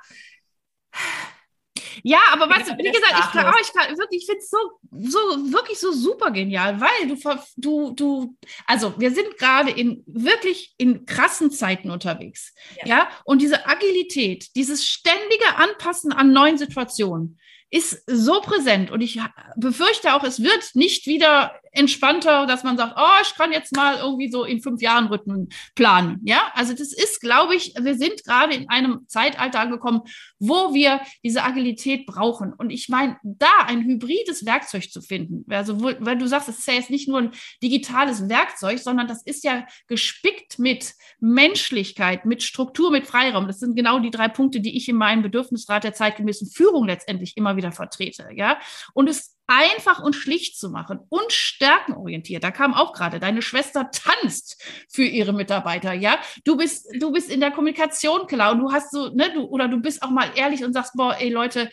[2.02, 4.58] Ja, aber was, wie gesagt, ich glaube, ich, kann, wirklich, ich finde es so,
[4.92, 5.20] so,
[5.52, 7.18] wirklich so super genial, weil du,
[7.58, 12.54] du, du, also wir sind gerade in wirklich in krassen Zeiten unterwegs.
[12.86, 12.88] Ja.
[12.88, 17.38] ja, und diese Agilität, dieses ständige Anpassen an neuen Situationen,
[17.72, 19.20] ist so präsent und ich
[19.56, 23.98] befürchte auch, es wird nicht wieder entspannter, dass man sagt, oh, ich kann jetzt mal
[23.98, 26.20] irgendwie so in fünf Jahren Rhythmen planen.
[26.24, 30.02] Ja, also das ist, glaube ich, wir sind gerade in einem Zeitalter angekommen,
[30.40, 32.54] wo wir diese Agilität brauchen.
[32.54, 36.60] Und ich meine, da ein hybrides Werkzeug zu finden, also wo, weil du sagst, es
[36.60, 37.32] ist ja jetzt nicht nur ein
[37.64, 43.48] digitales Werkzeug, sondern das ist ja gespickt mit Menschlichkeit, mit Struktur, mit Freiraum.
[43.48, 47.38] Das sind genau die drei Punkte, die ich in meinem Bedürfnisrat der zeitgemäßen Führung letztendlich
[47.38, 48.30] immer wieder vertrete.
[48.34, 48.60] Ja,
[48.94, 52.44] und es einfach und schlicht zu machen und stärkenorientiert.
[52.44, 56.20] Da kam auch gerade, deine Schwester tanzt für ihre Mitarbeiter, ja.
[56.46, 59.68] Du bist, du bist in der Kommunikation klar und du hast so, ne, du, oder
[59.68, 61.70] du bist auch mal ehrlich und sagst, boah, ey Leute,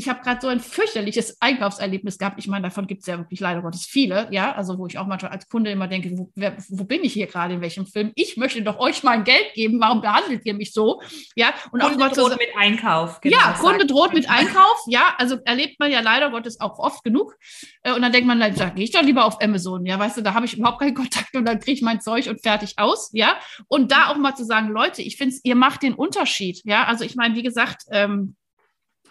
[0.00, 2.38] ich habe gerade so ein fürchterliches Einkaufserlebnis gehabt.
[2.38, 5.06] Ich meine, davon gibt es ja wirklich leider Gottes viele, ja, also wo ich auch
[5.06, 8.10] manchmal als Kunde immer denke, wo, wer, wo bin ich hier gerade, in welchem Film?
[8.14, 11.02] Ich möchte doch euch mein Geld geben, warum behandelt ihr mich so?
[11.36, 13.20] Ja, und Kunde auch droht so, mit Einkauf.
[13.20, 17.04] Genau, ja, Kunde droht mit Einkauf, ja, also erlebt man ja leider Gottes auch oft
[17.04, 17.36] genug.
[17.82, 20.22] Äh, und dann denkt man, da gehe ich doch lieber auf Amazon, ja, weißt du,
[20.22, 23.10] da habe ich überhaupt keinen Kontakt und dann kriege ich mein Zeug und fertig aus,
[23.12, 23.38] ja.
[23.68, 26.84] Und da auch mal zu sagen, Leute, ich finde, ihr macht den Unterschied, ja.
[26.84, 28.36] Also ich meine, wie gesagt, ähm,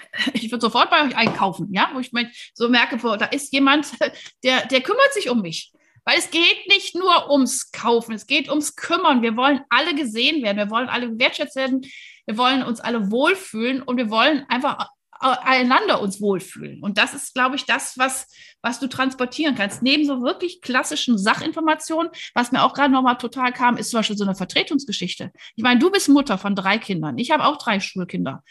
[0.33, 2.12] ich würde sofort bei euch einkaufen, ja, wo ich
[2.53, 3.91] so merke, da ist jemand,
[4.43, 5.71] der, der kümmert sich um mich.
[6.05, 9.21] Weil es geht nicht nur ums Kaufen, es geht ums Kümmern.
[9.21, 11.81] Wir wollen alle gesehen werden, wir wollen alle wertschätzt werden,
[12.25, 14.88] wir wollen uns alle wohlfühlen und wir wollen einfach
[15.19, 16.81] einander uns wohlfühlen.
[16.81, 18.27] Und das ist, glaube ich, das, was,
[18.62, 19.81] was du transportieren kannst.
[19.83, 24.17] Neben so wirklich klassischen Sachinformationen, was mir auch gerade nochmal total kam, ist zum Beispiel
[24.17, 25.31] so eine Vertretungsgeschichte.
[25.55, 27.17] Ich meine, du bist Mutter von drei Kindern.
[27.17, 28.43] Ich habe auch drei Schulkinder.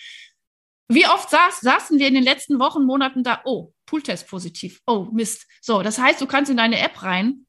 [0.89, 5.07] Wie oft saß, saßen wir in den letzten Wochen, Monaten da, oh, Pooltest positiv, oh,
[5.13, 5.47] Mist.
[5.61, 7.47] So, das heißt, du kannst in deine App rein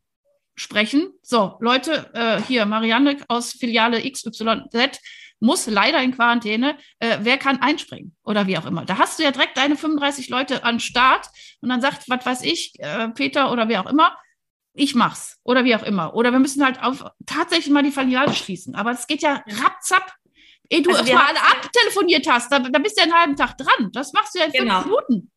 [0.55, 1.13] sprechen.
[1.21, 4.99] So, Leute, äh, hier, Marianne aus Filiale XYZ
[5.39, 6.77] muss leider in Quarantäne.
[6.99, 8.15] Äh, wer kann einspringen?
[8.23, 8.85] Oder wie auch immer.
[8.85, 11.29] Da hast du ja direkt deine 35 Leute an Start
[11.61, 14.17] und dann sagt, was weiß ich, äh, Peter oder wer auch immer,
[14.73, 15.39] ich mach's.
[15.43, 16.13] Oder wie auch immer.
[16.13, 18.75] Oder wir müssen halt auf tatsächlich mal die Filiale schließen.
[18.75, 20.13] Aber es geht ja rapzapp
[20.69, 23.57] Ehe du also mal alle abtelefoniert hast, da, da, bist du ja einen halben Tag
[23.57, 23.89] dran.
[23.91, 24.81] Das machst du ja in genau.
[24.81, 25.31] fünf Minuten.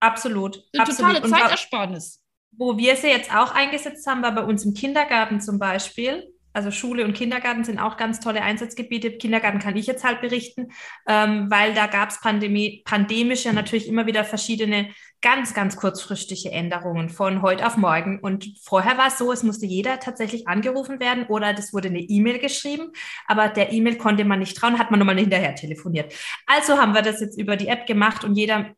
[0.00, 0.62] Absolut.
[0.72, 2.22] Eine totale Zeitersparnis.
[2.52, 6.70] Wo wir sie jetzt auch eingesetzt haben, war bei uns im Kindergarten zum Beispiel also
[6.70, 9.12] Schule und Kindergarten sind auch ganz tolle Einsatzgebiete.
[9.12, 10.72] Kindergarten kann ich jetzt halt berichten,
[11.06, 14.90] ähm, weil da gab es Pandemie, pandemisch ja natürlich immer wieder verschiedene
[15.22, 18.20] ganz, ganz kurzfristige Änderungen von heute auf morgen.
[18.20, 22.00] Und vorher war es so, es musste jeder tatsächlich angerufen werden oder das wurde eine
[22.00, 22.92] E-Mail geschrieben,
[23.26, 26.12] aber der E-Mail konnte man nicht trauen, hat man nochmal hinterher telefoniert.
[26.46, 28.70] Also haben wir das jetzt über die App gemacht und jeder,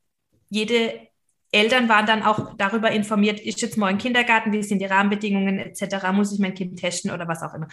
[0.51, 1.09] jede
[1.55, 6.11] Eltern waren dann auch darüber informiert, ist jetzt morgen Kindergarten, wie sind die Rahmenbedingungen etc.,
[6.13, 7.69] muss ich mein Kind testen oder was auch immer.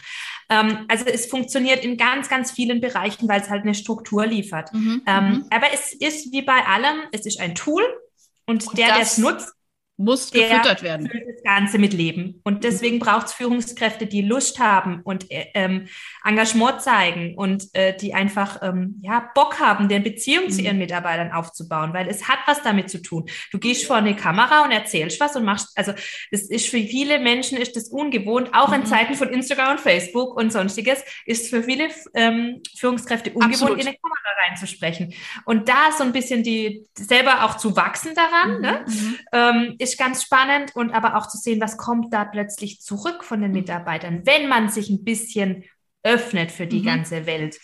[0.49, 4.73] Ähm, also es funktioniert in ganz, ganz vielen Bereichen, weil es halt eine Struktur liefert.
[4.73, 5.45] Mhm, ähm, mhm.
[5.49, 7.83] aber es ist wie bei allem, es ist ein Tool
[8.49, 9.53] und, der, der es nutzt,
[9.99, 11.11] muss gefüttert werden.
[11.11, 12.39] Das Ganze mit Leben.
[12.45, 15.87] Und deswegen braucht es Führungskräfte, die Lust haben und äh, ähm,
[16.23, 20.51] Engagement zeigen und äh, die einfach ähm, ja, Bock haben, eine Beziehung mhm.
[20.51, 23.25] zu ihren Mitarbeitern aufzubauen, weil es hat was damit zu tun.
[23.51, 25.91] Du gehst vor eine Kamera und erzählst was und machst, also
[26.31, 28.75] das ist für viele Menschen ist das ungewohnt, auch mhm.
[28.75, 33.81] in Zeiten von Instagram und Facebook und sonstiges, ist für viele ähm, Führungskräfte ungewohnt, Absolut.
[33.81, 35.13] in eine Kamera reinzusprechen.
[35.43, 38.61] Und da so ein bisschen die selber auch zu wachsen daran, mhm.
[38.61, 39.75] ne, mhm.
[39.89, 43.51] Ist ganz spannend und aber auch zu sehen, was kommt da plötzlich zurück von den
[43.51, 45.63] Mitarbeitern, wenn man sich ein bisschen
[46.03, 46.85] öffnet für die mhm.
[46.85, 47.59] ganze Welt.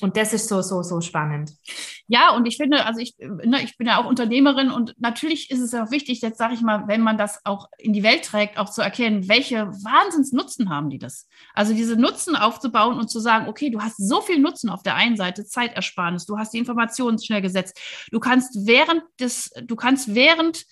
[0.00, 1.52] Und das ist so, so, so spannend.
[2.08, 5.60] Ja, und ich finde, also ich, ne, ich bin ja auch Unternehmerin und natürlich ist
[5.60, 8.58] es auch wichtig, jetzt sage ich mal, wenn man das auch in die Welt trägt,
[8.58, 11.28] auch zu erkennen, welche Wahnsinnsnutzen haben die das.
[11.54, 14.96] Also diese Nutzen aufzubauen und zu sagen, okay, du hast so viel Nutzen auf der
[14.96, 17.78] einen Seite, Zeitersparnis, du hast die Informationen schnell gesetzt,
[18.10, 20.64] du kannst während des, du kannst während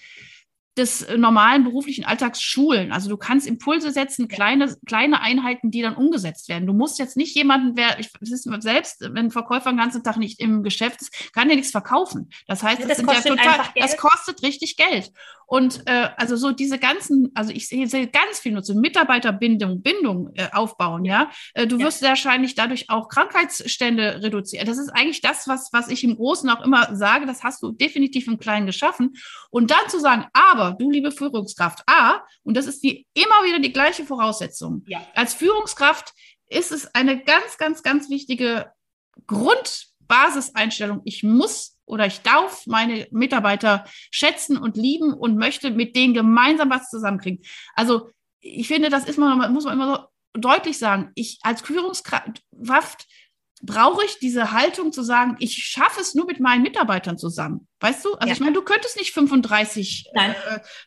[0.78, 2.92] des normalen beruflichen Alltags schulen.
[2.92, 6.66] Also du kannst Impulse setzen, kleine, kleine Einheiten, die dann umgesetzt werden.
[6.66, 10.40] Du musst jetzt nicht jemanden, wer, ich selbst, wenn ein Verkäufer den ganzen Tag nicht
[10.40, 12.30] im Geschäft ist, kann der nichts verkaufen.
[12.46, 15.12] Das heißt, das, das, ja total, das kostet richtig Geld.
[15.48, 20.30] Und äh, also so diese ganzen, also ich sehe, sehe ganz viel Nutzen, Mitarbeiterbindung, Bindung
[20.34, 21.30] äh, aufbauen, ja.
[21.54, 22.10] Äh, du wirst ja.
[22.10, 24.66] wahrscheinlich dadurch auch Krankheitsstände reduzieren.
[24.66, 27.72] Das ist eigentlich das, was, was ich im Großen auch immer sage, das hast du
[27.72, 29.14] definitiv im Kleinen geschaffen.
[29.50, 33.58] Und dann zu sagen, aber du, liebe Führungskraft, A, und das ist die immer wieder
[33.58, 34.84] die gleiche Voraussetzung.
[34.86, 35.00] Ja.
[35.14, 36.12] Als Führungskraft
[36.48, 38.72] ist es eine ganz, ganz, ganz wichtige
[39.26, 41.02] Grundbasiseinstellung.
[41.04, 46.70] Ich muss oder ich darf meine Mitarbeiter schätzen und lieben und möchte mit denen gemeinsam
[46.70, 47.42] was zusammenkriegen.
[47.74, 49.96] Also ich finde, das ist man, muss man immer
[50.34, 51.10] so deutlich sagen.
[51.14, 53.06] Ich als Führungskraft
[53.62, 57.66] brauche ich diese Haltung zu sagen, ich schaffe es nur mit meinen Mitarbeitern zusammen.
[57.80, 58.14] Weißt du?
[58.14, 58.32] Also ja.
[58.32, 60.34] ich meine, du könntest nicht 35 äh,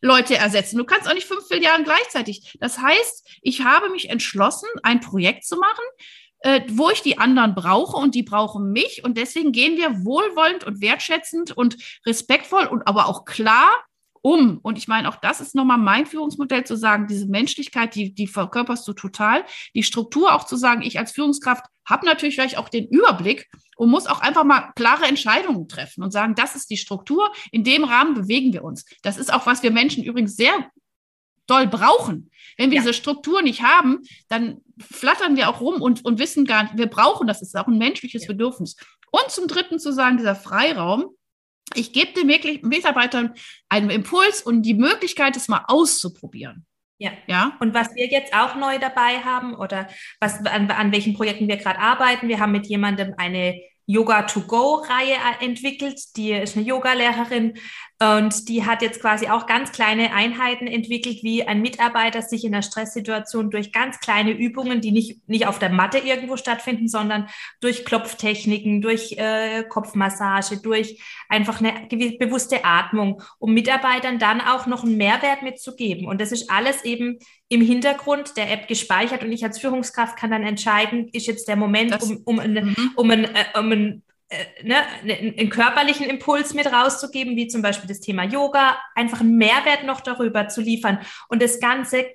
[0.01, 0.77] Leute ersetzen.
[0.77, 2.55] Du kannst auch nicht fünf Filialen gleichzeitig.
[2.59, 5.83] Das heißt, ich habe mich entschlossen, ein Projekt zu machen,
[6.39, 9.03] äh, wo ich die anderen brauche und die brauchen mich.
[9.03, 13.71] Und deswegen gehen wir wohlwollend und wertschätzend und respektvoll und aber auch klar
[14.21, 14.59] um.
[14.61, 18.27] Und ich meine, auch das ist nochmal mein Führungsmodell zu sagen, diese Menschlichkeit, die, die
[18.27, 19.43] verkörperst du total.
[19.73, 23.89] Die Struktur auch zu sagen, ich als Führungskraft habe natürlich vielleicht auch den Überblick und
[23.89, 27.83] muss auch einfach mal klare Entscheidungen treffen und sagen, das ist die Struktur, in dem
[27.83, 28.85] Rahmen bewegen wir uns.
[29.01, 30.53] Das ist auch, was wir Menschen übrigens sehr
[31.47, 32.29] doll brauchen.
[32.57, 32.83] Wenn wir ja.
[32.83, 36.87] diese Struktur nicht haben, dann flattern wir auch rum und, und wissen gar nicht, wir
[36.87, 38.27] brauchen das, ist auch ein menschliches ja.
[38.27, 38.75] Bedürfnis.
[39.11, 41.15] Und zum Dritten zu sagen, dieser Freiraum,
[41.75, 42.27] ich gebe den
[42.67, 43.33] Mitarbeitern
[43.69, 46.65] einen Impuls und die Möglichkeit, es mal auszuprobieren.
[46.97, 47.11] Ja.
[47.25, 47.57] ja.
[47.59, 49.87] Und was wir jetzt auch neu dabei haben oder
[50.19, 55.99] was, an, an welchen Projekten wir gerade arbeiten, wir haben mit jemandem eine Yoga-to-Go-Reihe entwickelt.
[56.15, 57.55] Die ist eine Yogalehrerin
[58.01, 62.51] und die hat jetzt quasi auch ganz kleine Einheiten entwickelt, wie ein Mitarbeiter sich in
[62.51, 67.29] einer Stresssituation durch ganz kleine Übungen, die nicht, nicht auf der Matte irgendwo stattfinden, sondern
[67.59, 71.87] durch Klopftechniken, durch äh, Kopfmassage, durch einfach eine
[72.17, 76.07] bewusste Atmung, um Mitarbeitern dann auch noch einen Mehrwert mitzugeben.
[76.07, 80.31] Und das ist alles eben im Hintergrund der App gespeichert und ich als Führungskraft kann
[80.31, 82.91] dann entscheiden, ist jetzt der Moment, das, um, um, eine, mhm.
[82.95, 84.03] um, ein, äh, um ein
[84.63, 89.83] ne, einen körperlichen Impuls mit rauszugeben, wie zum Beispiel das Thema Yoga, einfach einen Mehrwert
[89.85, 92.05] noch darüber zu liefern und das Ganze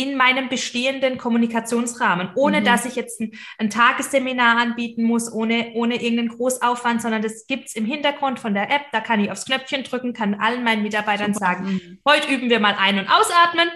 [0.00, 2.64] in meinem bestehenden Kommunikationsrahmen, ohne mhm.
[2.64, 7.66] dass ich jetzt ein, ein, Tagesseminar anbieten muss, ohne, ohne irgendeinen Großaufwand, sondern das gibt
[7.66, 10.84] es im Hintergrund von der App, da kann ich aufs Knöpfchen drücken, kann allen meinen
[10.84, 11.46] Mitarbeitern Super.
[11.46, 11.98] sagen, mhm.
[12.08, 13.68] heute üben wir mal ein- und ausatmen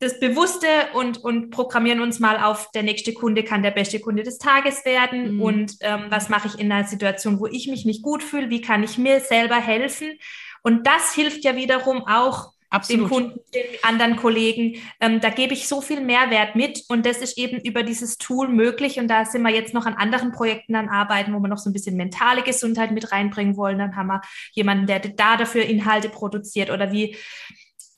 [0.00, 4.22] das Bewusste und, und programmieren uns mal auf, der nächste Kunde kann der beste Kunde
[4.22, 5.36] des Tages werden.
[5.36, 5.42] Mhm.
[5.42, 8.48] Und ähm, was mache ich in einer Situation, wo ich mich nicht gut fühle?
[8.48, 10.18] Wie kann ich mir selber helfen?
[10.62, 13.02] Und das hilft ja wiederum auch Absolut.
[13.02, 14.76] den Kunden, den anderen Kollegen.
[15.00, 18.48] Ähm, da gebe ich so viel Mehrwert mit und das ist eben über dieses Tool
[18.48, 19.00] möglich.
[19.00, 21.70] Und da sind wir jetzt noch an anderen Projekten an Arbeiten, wo wir noch so
[21.70, 23.78] ein bisschen mentale Gesundheit mit reinbringen wollen.
[23.78, 24.20] Dann haben wir
[24.52, 27.16] jemanden, der da dafür Inhalte produziert oder wie.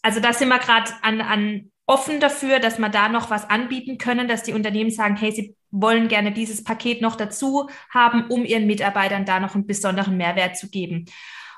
[0.03, 3.99] Also da sind wir gerade an, an offen dafür, dass wir da noch was anbieten
[3.99, 8.45] können, dass die Unternehmen sagen, hey, sie wollen gerne dieses Paket noch dazu haben, um
[8.45, 11.07] ihren Mitarbeitern da noch einen besonderen Mehrwert zu geben.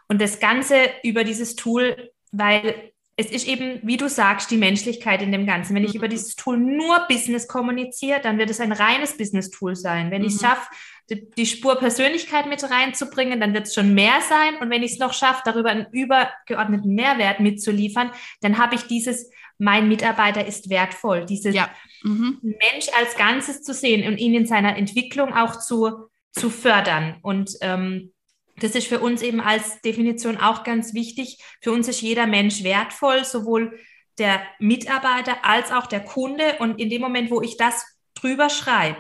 [0.09, 5.21] Und das Ganze über dieses Tool, weil es ist eben, wie du sagst, die Menschlichkeit
[5.21, 5.75] in dem Ganzen.
[5.75, 5.99] Wenn ich mhm.
[5.99, 10.11] über dieses Tool nur Business kommuniziere, dann wird es ein reines Business-Tool sein.
[10.11, 10.29] Wenn mhm.
[10.29, 10.67] ich es schaffe,
[11.11, 14.57] die, die Spur Persönlichkeit mit reinzubringen, dann wird es schon mehr sein.
[14.61, 19.31] Und wenn ich es noch schaffe, darüber einen übergeordneten Mehrwert mitzuliefern, dann habe ich dieses,
[19.63, 21.71] mein Mitarbeiter ist wertvoll, dieses ja.
[22.03, 22.41] mhm.
[22.43, 27.19] Mensch als Ganzes zu sehen und ihn in seiner Entwicklung auch zu, zu fördern.
[27.23, 28.13] Und ähm,
[28.57, 31.39] das ist für uns eben als Definition auch ganz wichtig.
[31.61, 33.79] Für uns ist jeder Mensch wertvoll, sowohl
[34.19, 36.57] der Mitarbeiter als auch der Kunde.
[36.59, 38.99] Und in dem Moment, wo ich das drüber schreibe,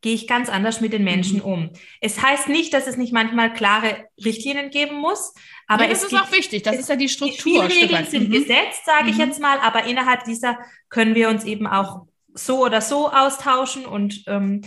[0.00, 1.44] gehe ich ganz anders mit den Menschen mhm.
[1.44, 1.70] um.
[2.00, 5.34] Es heißt nicht, dass es nicht manchmal klare Richtlinien geben muss,
[5.66, 6.62] aber ja, das es ist gibt, auch wichtig.
[6.62, 7.66] Das ist ja die Struktur.
[7.68, 8.32] Die Regeln sind mhm.
[8.32, 9.10] gesetzt, sage mhm.
[9.10, 10.58] ich jetzt mal, aber innerhalb dieser
[10.88, 14.62] können wir uns eben auch so oder so austauschen und ähm,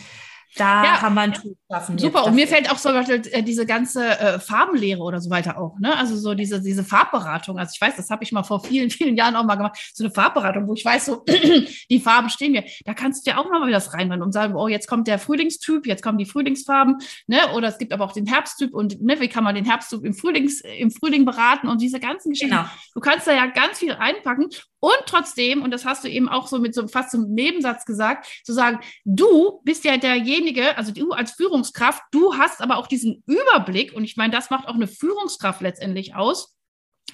[0.58, 1.98] da ja, haben wir ein Tool geschaffen.
[1.98, 5.80] Super, und mir fällt auch so äh, diese ganze äh, Farbenlehre oder so weiter auch,
[5.80, 5.96] ne?
[5.98, 7.58] Also so diese, diese Farbberatung.
[7.58, 10.04] Also ich weiß, das habe ich mal vor vielen, vielen Jahren auch mal gemacht, so
[10.04, 11.24] eine Farbberatung, wo ich weiß, so
[11.90, 12.64] die Farben stehen mir.
[12.86, 15.20] Da kannst du ja auch mal wieder das reinrennen und sagen, oh, jetzt kommt der
[15.20, 17.40] Frühlingstyp, jetzt kommen die Frühlingsfarben, ne?
[17.56, 20.14] Oder es gibt aber auch den Herbsttyp und ne, wie kann man den Herbsttyp im,
[20.14, 22.56] Frühlings, im Frühling beraten und diese ganzen Geschichten.
[22.56, 22.70] Genau.
[22.94, 24.50] Du kannst da ja ganz viel reinpacken
[24.84, 28.28] und trotzdem, und das hast du eben auch so mit so fast zum Nebensatz gesagt,
[28.44, 33.24] zu sagen, du bist ja derjenige, also du als Führungskraft, du hast aber auch diesen
[33.26, 36.58] Überblick, und ich meine, das macht auch eine Führungskraft letztendlich aus,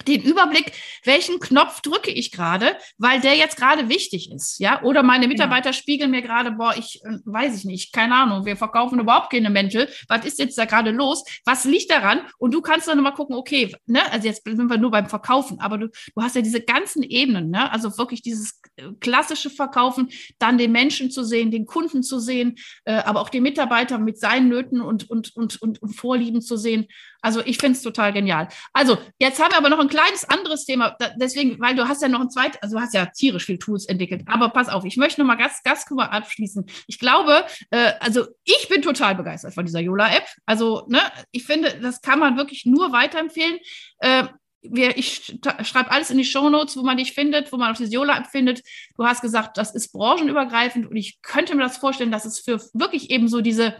[0.06, 0.72] den Überblick,
[1.04, 4.82] welchen Knopf drücke ich gerade, weil der jetzt gerade wichtig ist, ja?
[4.82, 5.30] Oder meine.
[5.30, 5.80] Mitarbeiter genau.
[5.80, 9.48] spiegeln mir gerade, boah, ich äh, weiß ich nicht, keine Ahnung, wir verkaufen überhaupt keine
[9.48, 9.88] Mäntel.
[10.08, 11.24] Was ist jetzt da gerade los?
[11.44, 12.20] Was liegt daran?
[12.38, 15.60] Und du kannst dann nochmal gucken, okay, ne, also jetzt sind wir nur beim Verkaufen,
[15.60, 17.70] aber du, du hast ja diese ganzen Ebenen, ne?
[17.72, 22.56] Also wirklich dieses äh, klassische Verkaufen, dann den Menschen zu sehen, den Kunden zu sehen,
[22.84, 26.56] äh, aber auch den Mitarbeiter mit seinen Nöten und, und, und, und, und Vorlieben zu
[26.56, 26.86] sehen.
[27.22, 28.48] Also ich finde es total genial.
[28.72, 30.96] Also jetzt haben wir aber noch ein kleines anderes Thema.
[31.16, 33.84] deswegen, weil du hast ja noch ein zweites, also du hast ja tierisch viel Tools
[33.86, 34.22] entwickelt.
[34.26, 36.64] Aber pass auf, ich möchte noch mal ganz, ganz kurz abschließen.
[36.86, 40.24] Ich glaube, äh, also ich bin total begeistert von dieser Yola-App.
[40.46, 41.00] Also ne,
[41.30, 43.58] ich finde, das kann man wirklich nur weiterempfehlen.
[43.98, 44.24] Äh,
[44.62, 47.78] wir, ich schreibe alles in die Show Notes, wo man dich findet, wo man auf
[47.78, 48.62] diese Yola-App findet.
[48.96, 52.60] Du hast gesagt, das ist branchenübergreifend und ich könnte mir das vorstellen, dass es für
[52.74, 53.76] wirklich eben so diese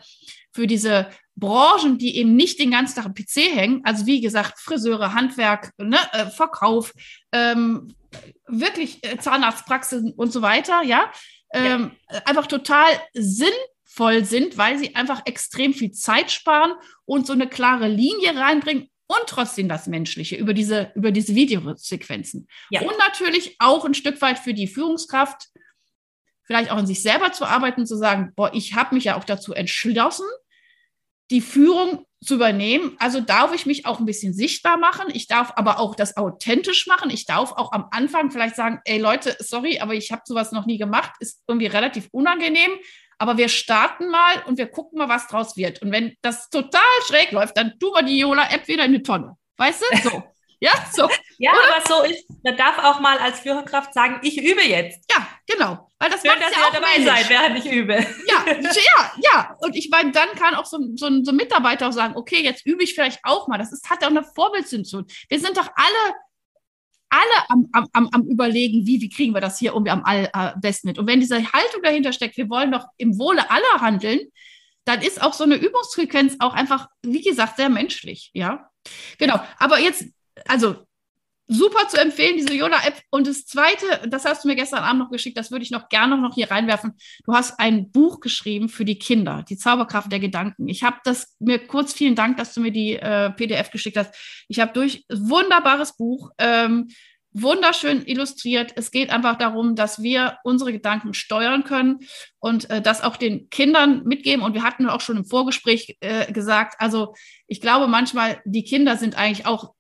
[0.53, 1.09] für diese
[1.41, 5.73] Branchen, die eben nicht den ganzen Tag am PC hängen, also wie gesagt, Friseure, Handwerk,
[5.79, 6.93] ne, äh, Verkauf,
[7.33, 7.95] ähm,
[8.47, 11.11] wirklich äh, Zahnarztpraxen und so weiter, ja,
[11.53, 16.75] ähm, ja, einfach total sinnvoll sind, weil sie einfach extrem viel Zeit sparen
[17.05, 22.47] und so eine klare Linie reinbringen und trotzdem das Menschliche über diese, über diese Videosequenzen.
[22.71, 22.83] Ja.
[22.83, 25.49] Und natürlich auch ein Stück weit für die Führungskraft,
[26.45, 29.25] vielleicht auch an sich selber zu arbeiten, zu sagen, boah, ich habe mich ja auch
[29.25, 30.27] dazu entschlossen,
[31.31, 32.97] die Führung zu übernehmen.
[32.99, 35.09] Also darf ich mich auch ein bisschen sichtbar machen.
[35.13, 37.11] Ich darf aber auch das authentisch machen.
[37.11, 40.67] Ich darf auch am Anfang vielleicht sagen, ey Leute, sorry, aber ich habe sowas noch
[40.67, 41.13] nie gemacht.
[41.21, 42.71] Ist irgendwie relativ unangenehm.
[43.17, 45.83] Aber wir starten mal und wir gucken mal, was draus wird.
[45.83, 49.37] Und wenn das total schräg läuft, dann tun wir die Yola-App wieder in die Tonne.
[49.57, 50.11] Weißt du?
[50.11, 50.23] So.
[50.63, 51.09] Ja, so.
[51.39, 51.75] ja, Oder?
[51.75, 55.11] aber so ist, man darf auch mal als Führungskraft sagen, ich übe jetzt.
[55.11, 55.89] Ja, genau.
[55.99, 57.15] Weil das Schön, dass ja auch dabei männlich.
[57.15, 57.95] seid, während ich übe.
[57.95, 59.57] Ja, ja, ja.
[59.61, 62.43] Und ich meine, dann kann auch so, so, ein, so ein Mitarbeiter auch sagen, okay,
[62.43, 63.59] jetzt übe ich vielleicht auch mal.
[63.59, 65.07] Das ist, hat auch eine Vorbildfunktion.
[65.29, 66.15] Wir sind doch alle
[67.13, 70.31] alle am, am, am, am überlegen, wie, wie kriegen wir das hier irgendwie am all,
[70.61, 70.97] besten mit.
[70.97, 74.21] Und wenn diese Haltung dahinter steckt, wir wollen doch im Wohle aller handeln,
[74.85, 78.71] dann ist auch so eine Übungsfrequenz auch einfach, wie gesagt, sehr menschlich, ja.
[79.19, 79.41] Genau.
[79.59, 80.05] Aber jetzt
[80.47, 80.87] also
[81.51, 83.03] super zu empfehlen, diese Yola-App.
[83.11, 85.89] Und das Zweite, das hast du mir gestern Abend noch geschickt, das würde ich noch
[85.89, 86.93] gerne noch hier reinwerfen.
[87.25, 90.69] Du hast ein Buch geschrieben für die Kinder, die Zauberkraft der Gedanken.
[90.69, 94.15] Ich habe das mir kurz, vielen Dank, dass du mir die äh, PDF geschickt hast.
[94.49, 96.89] Ich habe durch wunderbares Buch, ähm,
[97.33, 98.73] wunderschön illustriert.
[98.77, 101.99] Es geht einfach darum, dass wir unsere Gedanken steuern können
[102.39, 104.45] und äh, das auch den Kindern mitgeben.
[104.45, 107.15] Und wir hatten auch schon im Vorgespräch äh, gesagt, also
[107.49, 109.75] ich glaube manchmal, die Kinder sind eigentlich auch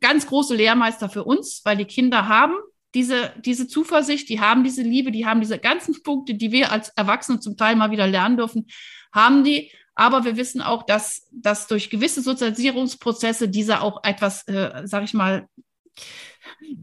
[0.00, 2.54] ganz große Lehrmeister für uns, weil die Kinder haben
[2.94, 6.90] diese, diese Zuversicht, die haben diese Liebe, die haben diese ganzen Punkte, die wir als
[6.90, 8.66] Erwachsene zum Teil mal wieder lernen dürfen,
[9.12, 9.72] haben die.
[9.94, 15.12] Aber wir wissen auch, dass, dass durch gewisse Sozialisierungsprozesse diese auch etwas, äh, sag ich
[15.12, 15.46] mal,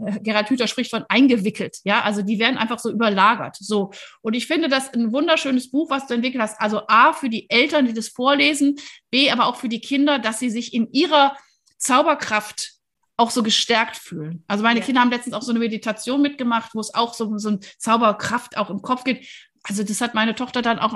[0.05, 1.77] äh, Gerhard Hüther spricht von eingewickelt.
[1.83, 3.55] Ja, also die werden einfach so überlagert.
[3.59, 3.91] So.
[4.21, 6.59] Und ich finde das ein wunderschönes Buch, was du entwickelt hast.
[6.61, 8.75] Also A, für die Eltern, die das vorlesen,
[9.09, 11.35] B, aber auch für die Kinder, dass sie sich in ihrer
[11.77, 12.76] Zauberkraft
[13.17, 14.43] auch so gestärkt fühlen.
[14.47, 14.85] Also meine ja.
[14.85, 18.57] Kinder haben letztens auch so eine Meditation mitgemacht, wo es auch so, so ein Zauberkraft
[18.57, 19.27] auch im Kopf geht.
[19.63, 20.93] Also das hat meine Tochter dann auch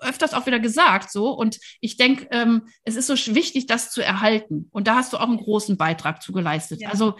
[0.00, 1.30] öfters auch wieder gesagt so.
[1.30, 4.68] Und ich denke, ähm, es ist so wichtig, das zu erhalten.
[4.70, 6.80] Und da hast du auch einen großen Beitrag zu geleistet.
[6.80, 6.88] Ja.
[6.90, 7.16] Also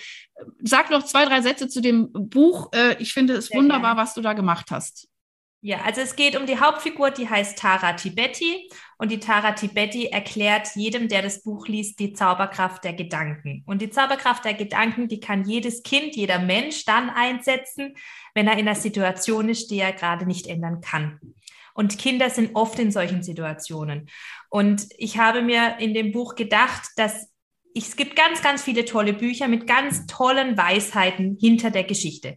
[0.62, 2.70] sag noch zwei, drei Sätze zu dem Buch.
[2.72, 4.00] Äh, ich finde es Sehr wunderbar, gerne.
[4.00, 5.08] was du da gemacht hast.
[5.66, 8.68] Ja, also es geht um die Hauptfigur, die heißt Tara Tibetti.
[8.98, 13.62] Und die Tara Tibetti erklärt jedem, der das Buch liest, die Zauberkraft der Gedanken.
[13.64, 17.94] Und die Zauberkraft der Gedanken, die kann jedes Kind, jeder Mensch dann einsetzen,
[18.34, 21.18] wenn er in einer Situation ist, die er gerade nicht ändern kann.
[21.72, 24.10] Und Kinder sind oft in solchen Situationen.
[24.50, 27.32] Und ich habe mir in dem Buch gedacht, dass
[27.74, 32.36] es gibt ganz, ganz viele tolle Bücher mit ganz tollen Weisheiten hinter der Geschichte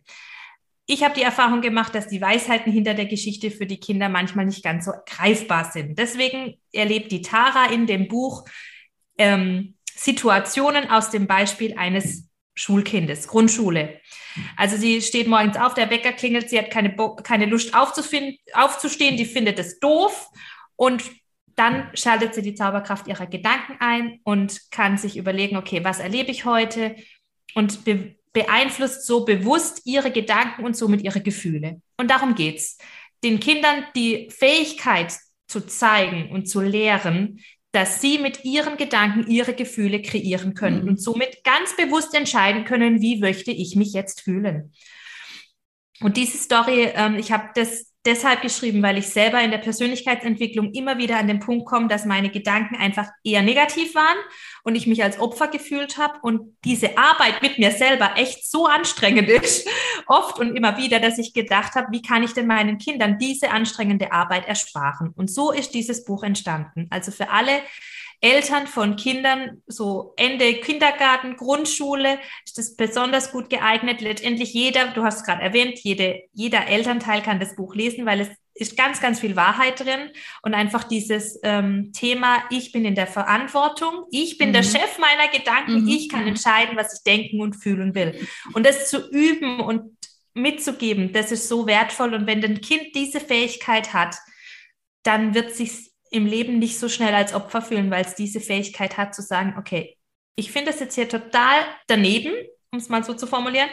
[0.89, 4.45] ich habe die Erfahrung gemacht, dass die Weisheiten hinter der Geschichte für die Kinder manchmal
[4.45, 5.99] nicht ganz so greifbar sind.
[5.99, 8.45] Deswegen erlebt die Tara in dem Buch
[9.17, 13.99] ähm, Situationen aus dem Beispiel eines Schulkindes, Grundschule.
[14.55, 18.37] Also sie steht morgens auf, der Wecker klingelt, sie hat keine, Bo keine Lust aufzustehen,
[19.17, 20.29] die findet es doof
[20.75, 21.03] und
[21.55, 26.31] dann schaltet sie die Zauberkraft ihrer Gedanken ein und kann sich überlegen, okay, was erlebe
[26.31, 26.95] ich heute?
[27.55, 27.83] Und
[28.37, 31.81] beeinflusst so bewusst ihre Gedanken und somit ihre Gefühle.
[31.97, 32.77] Und darum geht es.
[33.23, 35.11] Den Kindern die Fähigkeit
[35.47, 37.39] zu zeigen und zu lehren,
[37.71, 40.89] dass sie mit ihren Gedanken ihre Gefühle kreieren können mhm.
[40.89, 44.71] und somit ganz bewusst entscheiden können, wie möchte ich mich jetzt fühlen.
[46.01, 50.71] Und diese Story, ähm, ich habe das deshalb geschrieben, weil ich selber in der Persönlichkeitsentwicklung
[50.73, 54.17] immer wieder an den Punkt komme, dass meine Gedanken einfach eher negativ waren
[54.63, 58.65] und ich mich als Opfer gefühlt habe und diese Arbeit mit mir selber echt so
[58.65, 59.67] anstrengend ist,
[60.07, 63.51] oft und immer wieder, dass ich gedacht habe, wie kann ich denn meinen Kindern diese
[63.51, 65.13] anstrengende Arbeit ersparen?
[65.15, 66.87] Und so ist dieses Buch entstanden.
[66.89, 67.61] Also für alle,
[68.19, 74.01] Eltern von Kindern, so Ende Kindergarten, Grundschule, ist das besonders gut geeignet.
[74.01, 78.21] Letztendlich jeder, du hast es gerade erwähnt, jede, jeder Elternteil kann das Buch lesen, weil
[78.21, 80.09] es ist ganz, ganz viel Wahrheit drin
[80.41, 84.53] und einfach dieses ähm, Thema, ich bin in der Verantwortung, ich bin mhm.
[84.53, 85.87] der Chef meiner Gedanken, mhm.
[85.87, 88.27] ich kann entscheiden, was ich denken und fühlen will.
[88.53, 89.95] Und das zu üben und
[90.33, 92.13] mitzugeben, das ist so wertvoll.
[92.13, 94.15] Und wenn ein Kind diese Fähigkeit hat,
[95.03, 98.97] dann wird sich im Leben nicht so schnell als Opfer fühlen, weil es diese Fähigkeit
[98.97, 99.97] hat zu sagen, okay,
[100.35, 102.33] ich finde das jetzt hier total daneben,
[102.71, 103.69] um es mal so zu formulieren.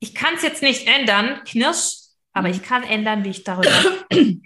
[0.00, 1.98] Ich kann es jetzt nicht ändern, knirsch,
[2.32, 3.70] aber ich kann ändern, wie ich darüber
[4.12, 4.40] fühle.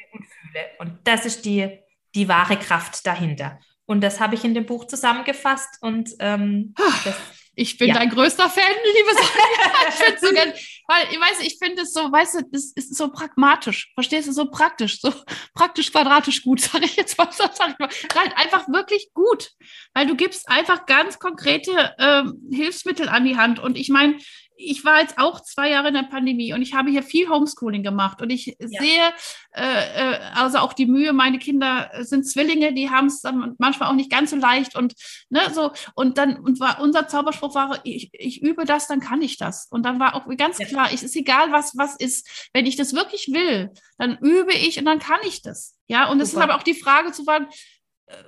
[0.79, 1.79] Und das ist die,
[2.15, 3.59] die wahre Kraft dahinter.
[3.87, 7.17] Und das habe ich in dem Buch zusammengefasst und ähm, das
[7.61, 7.95] ich bin ja.
[7.95, 9.89] dein größter Fan, liebe Sonja.
[9.89, 10.53] ich finde so gern,
[10.89, 13.93] weil, ich weiß, ich finde es so, weißt du, das ist so pragmatisch.
[13.95, 14.33] Verstehst du?
[14.33, 15.13] So praktisch, so
[15.55, 17.29] praktisch quadratisch gut, sage ich jetzt mal.
[17.31, 17.91] Sag ich mal.
[18.17, 19.51] Halt einfach wirklich gut,
[19.93, 23.59] weil du gibst einfach ganz konkrete ähm, Hilfsmittel an die Hand.
[23.59, 24.17] Und ich meine,
[24.61, 27.83] ich war jetzt auch zwei Jahre in der Pandemie und ich habe hier viel Homeschooling
[27.83, 28.81] gemacht und ich ja.
[28.81, 29.13] sehe
[29.53, 33.89] äh, äh, also auch die Mühe, meine Kinder sind Zwillinge, die haben es dann manchmal
[33.89, 34.95] auch nicht ganz so leicht und
[35.29, 39.23] ne, so und dann und war unser Zauberspruch war, ich, ich übe das, dann kann
[39.23, 39.67] ich das.
[39.71, 40.67] Und dann war auch ganz ja.
[40.67, 44.79] klar, es ist egal, was, was ist, wenn ich das wirklich will, dann übe ich
[44.79, 45.77] und dann kann ich das.
[45.89, 47.49] Ja, und es ist aber auch die Frage zu fragen,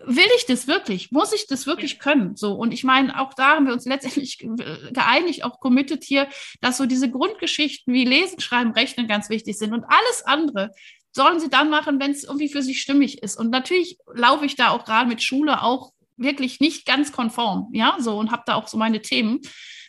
[0.04, 1.10] will ich das wirklich?
[1.10, 2.36] Muss ich das wirklich können?
[2.36, 6.28] So, und ich meine, auch da haben wir uns letztendlich geeinigt, auch committed hier,
[6.60, 10.70] dass so diese Grundgeschichten wie Lesen, Schreiben, Rechnen ganz wichtig sind und alles andere
[11.12, 13.38] sollen sie dann machen, wenn es irgendwie für sie stimmig ist.
[13.38, 17.96] Und natürlich laufe ich da auch gerade mit Schule auch wirklich nicht ganz konform, ja,
[17.98, 19.40] so und habe da auch so meine Themen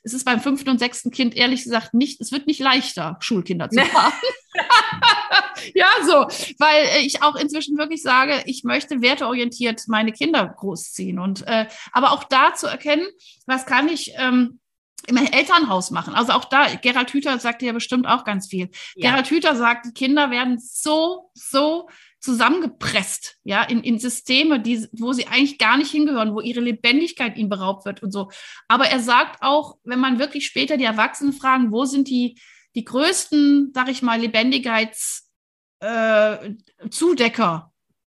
[0.03, 3.69] es ist beim fünften und sechsten Kind ehrlich gesagt nicht, es wird nicht leichter, Schulkinder
[3.69, 4.13] zu haben.
[5.73, 6.27] ja, so,
[6.59, 11.19] weil ich auch inzwischen wirklich sage, ich möchte werteorientiert meine Kinder großziehen.
[11.19, 13.07] Und äh, aber auch da zu erkennen,
[13.45, 14.59] was kann ich ähm,
[15.07, 16.13] im Elternhaus machen.
[16.13, 18.69] Also auch da, Gerald Hüther sagte ja bestimmt auch ganz viel.
[18.95, 19.11] Ja.
[19.11, 21.89] Gerald Hüther sagt, die Kinder werden so, so
[22.23, 27.35] zusammengepresst, ja, in, in Systeme, die, wo sie eigentlich gar nicht hingehören, wo ihre Lebendigkeit
[27.35, 28.31] ihnen beraubt wird und so.
[28.69, 32.39] Aber er sagt auch, wenn man wirklich später die Erwachsenen fragen, wo sind die,
[32.75, 37.61] die größten, sag ich mal, Lebendigkeitszudecker äh,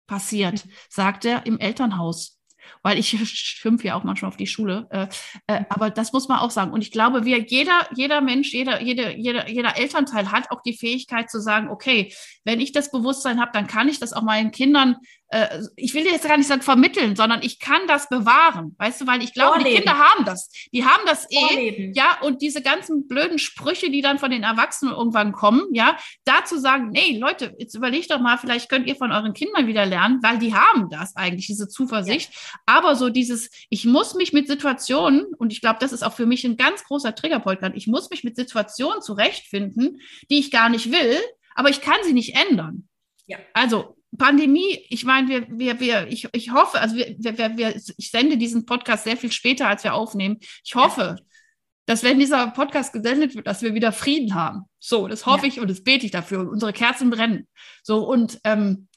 [0.08, 0.72] passiert, mhm.
[0.90, 2.39] sagt er im Elternhaus
[2.82, 4.88] weil ich schimpfe ja auch manchmal auf die Schule.
[4.90, 5.08] Äh,
[5.48, 6.72] äh, aber das muss man auch sagen.
[6.72, 10.78] Und ich glaube, wir, jeder, jeder Mensch, jeder, jeder, jeder, jeder Elternteil hat auch die
[10.78, 14.52] Fähigkeit zu sagen, okay, wenn ich das Bewusstsein habe, dann kann ich das auch meinen
[14.52, 14.96] Kindern
[15.30, 19.08] äh, ich will jetzt gar nicht sagen vermitteln, sondern ich kann das bewahren, weißt du,
[19.08, 19.70] weil ich glaube, Vorleben.
[19.70, 20.50] die Kinder haben das.
[20.74, 21.94] Die haben das eh, Vorleben.
[21.94, 26.58] ja, und diese ganzen blöden Sprüche, die dann von den Erwachsenen irgendwann kommen, ja, dazu
[26.58, 30.20] sagen, nee, Leute, jetzt überlegt doch mal, vielleicht könnt ihr von euren Kindern wieder lernen,
[30.24, 32.34] weil die haben das eigentlich, diese Zuversicht.
[32.34, 32.60] Ja.
[32.66, 36.26] Aber so dieses, ich muss mich mit Situationen, und ich glaube, das ist auch für
[36.26, 40.00] mich ein ganz großer Triggerpoint, ich muss mich mit Situationen zurechtfinden,
[40.30, 41.18] die ich gar nicht will,
[41.56, 42.88] aber ich kann sie nicht ändern.
[43.28, 43.38] Ja.
[43.54, 48.12] Also Pandemie, ich meine, wir, wir, wir, ich, ich hoffe, also wir, wir, wir, ich
[48.12, 50.38] sende diesen Podcast sehr viel später, als wir aufnehmen.
[50.64, 51.18] Ich hoffe,
[51.86, 54.64] dass wenn dieser Podcast gesendet wird, dass wir wieder Frieden haben.
[54.80, 55.54] So, das hoffe ja.
[55.54, 57.48] ich und das bete ich dafür und unsere Kerzen brennen.
[57.84, 58.88] So und ähm,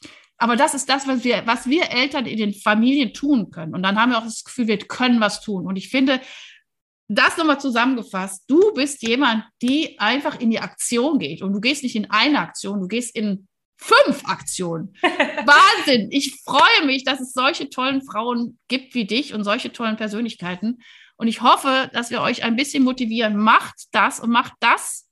[0.43, 3.75] aber das ist das, was wir, was wir Eltern in den Familien tun können.
[3.75, 5.67] Und dann haben wir auch das Gefühl, wir können was tun.
[5.67, 6.21] Und ich finde,
[7.07, 11.43] das nochmal zusammengefasst, du bist jemand, die einfach in die Aktion geht.
[11.43, 13.47] Und du gehst nicht in eine Aktion, du gehst in
[13.77, 14.95] fünf Aktionen.
[15.03, 16.09] Wahnsinn!
[16.11, 20.83] Ich freue mich, dass es solche tollen Frauen gibt wie dich und solche tollen Persönlichkeiten.
[21.17, 23.37] Und ich hoffe, dass wir euch ein bisschen motivieren.
[23.37, 25.09] Macht das und macht das,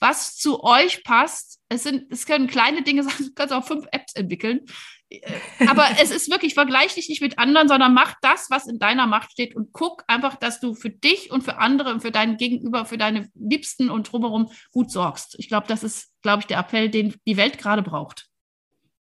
[0.00, 1.60] was zu euch passt.
[1.68, 4.66] Es sind, es können kleine Dinge sein, du kannst auch fünf Apps entwickeln.
[5.08, 5.20] Äh,
[5.66, 9.06] aber es ist wirklich, vergleich dich nicht mit anderen, sondern mach das, was in deiner
[9.06, 12.36] Macht steht und guck einfach, dass du für dich und für andere und für deinen
[12.36, 15.36] Gegenüber, für deine Liebsten und drumherum gut sorgst.
[15.38, 18.26] Ich glaube, das ist, glaube ich, der Appell, den die Welt gerade braucht.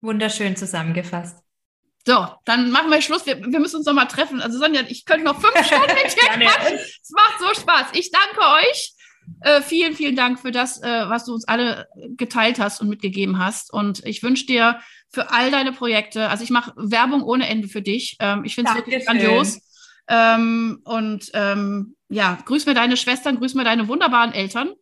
[0.00, 1.44] Wunderschön zusammengefasst.
[2.06, 3.24] So, dann machen wir Schluss.
[3.24, 4.42] Wir, wir müssen uns noch mal treffen.
[4.42, 6.78] Also Sonja, ich könnte noch fünf Stunden mit dir quatschen.
[6.78, 7.86] Es macht so Spaß.
[7.94, 8.94] Ich danke euch.
[9.40, 13.38] Äh, vielen, vielen Dank für das, äh, was du uns alle geteilt hast und mitgegeben
[13.38, 13.72] hast.
[13.72, 14.80] Und ich wünsche dir
[15.14, 18.16] für all deine Projekte, also ich mache Werbung ohne Ende für dich.
[18.20, 19.60] Ähm, ich finde es wirklich grandios.
[20.08, 24.72] Ähm, und ähm, ja, grüß mir deine Schwestern, grüß mir deine wunderbaren Eltern.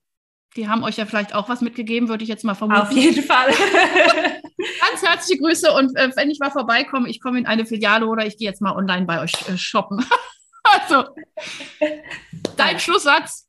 [0.57, 2.81] Die haben euch ja vielleicht auch was mitgegeben, würde ich jetzt mal vermuten.
[2.83, 3.49] Auf jeden Fall.
[4.81, 8.27] Ganz herzliche Grüße und äh, wenn ich mal vorbeikomme, ich komme in eine Filiale oder
[8.27, 10.05] ich gehe jetzt mal online bei euch äh, shoppen.
[10.65, 11.05] also,
[12.57, 13.49] dein Schlusssatz.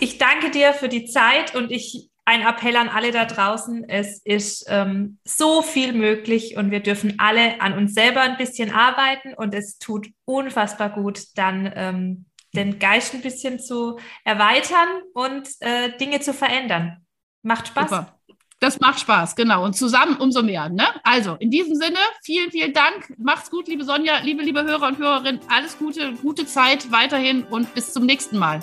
[0.00, 3.88] Ich danke dir für die Zeit und ich ein Appell an alle da draußen.
[3.88, 8.72] Es ist ähm, so viel möglich und wir dürfen alle an uns selber ein bisschen
[8.72, 15.48] arbeiten und es tut unfassbar gut, dann ähm, den Geist ein bisschen zu erweitern und
[15.60, 16.98] äh, Dinge zu verändern.
[17.42, 17.90] Macht Spaß.
[17.90, 18.18] Super.
[18.60, 19.64] Das macht Spaß, genau.
[19.64, 20.68] Und zusammen umso mehr.
[20.68, 20.84] Ne?
[21.02, 23.12] Also, in diesem Sinne, vielen, vielen Dank.
[23.18, 25.40] Macht's gut, liebe Sonja, liebe, liebe Hörer und Hörerinnen.
[25.48, 28.62] Alles Gute, gute Zeit weiterhin und bis zum nächsten Mal.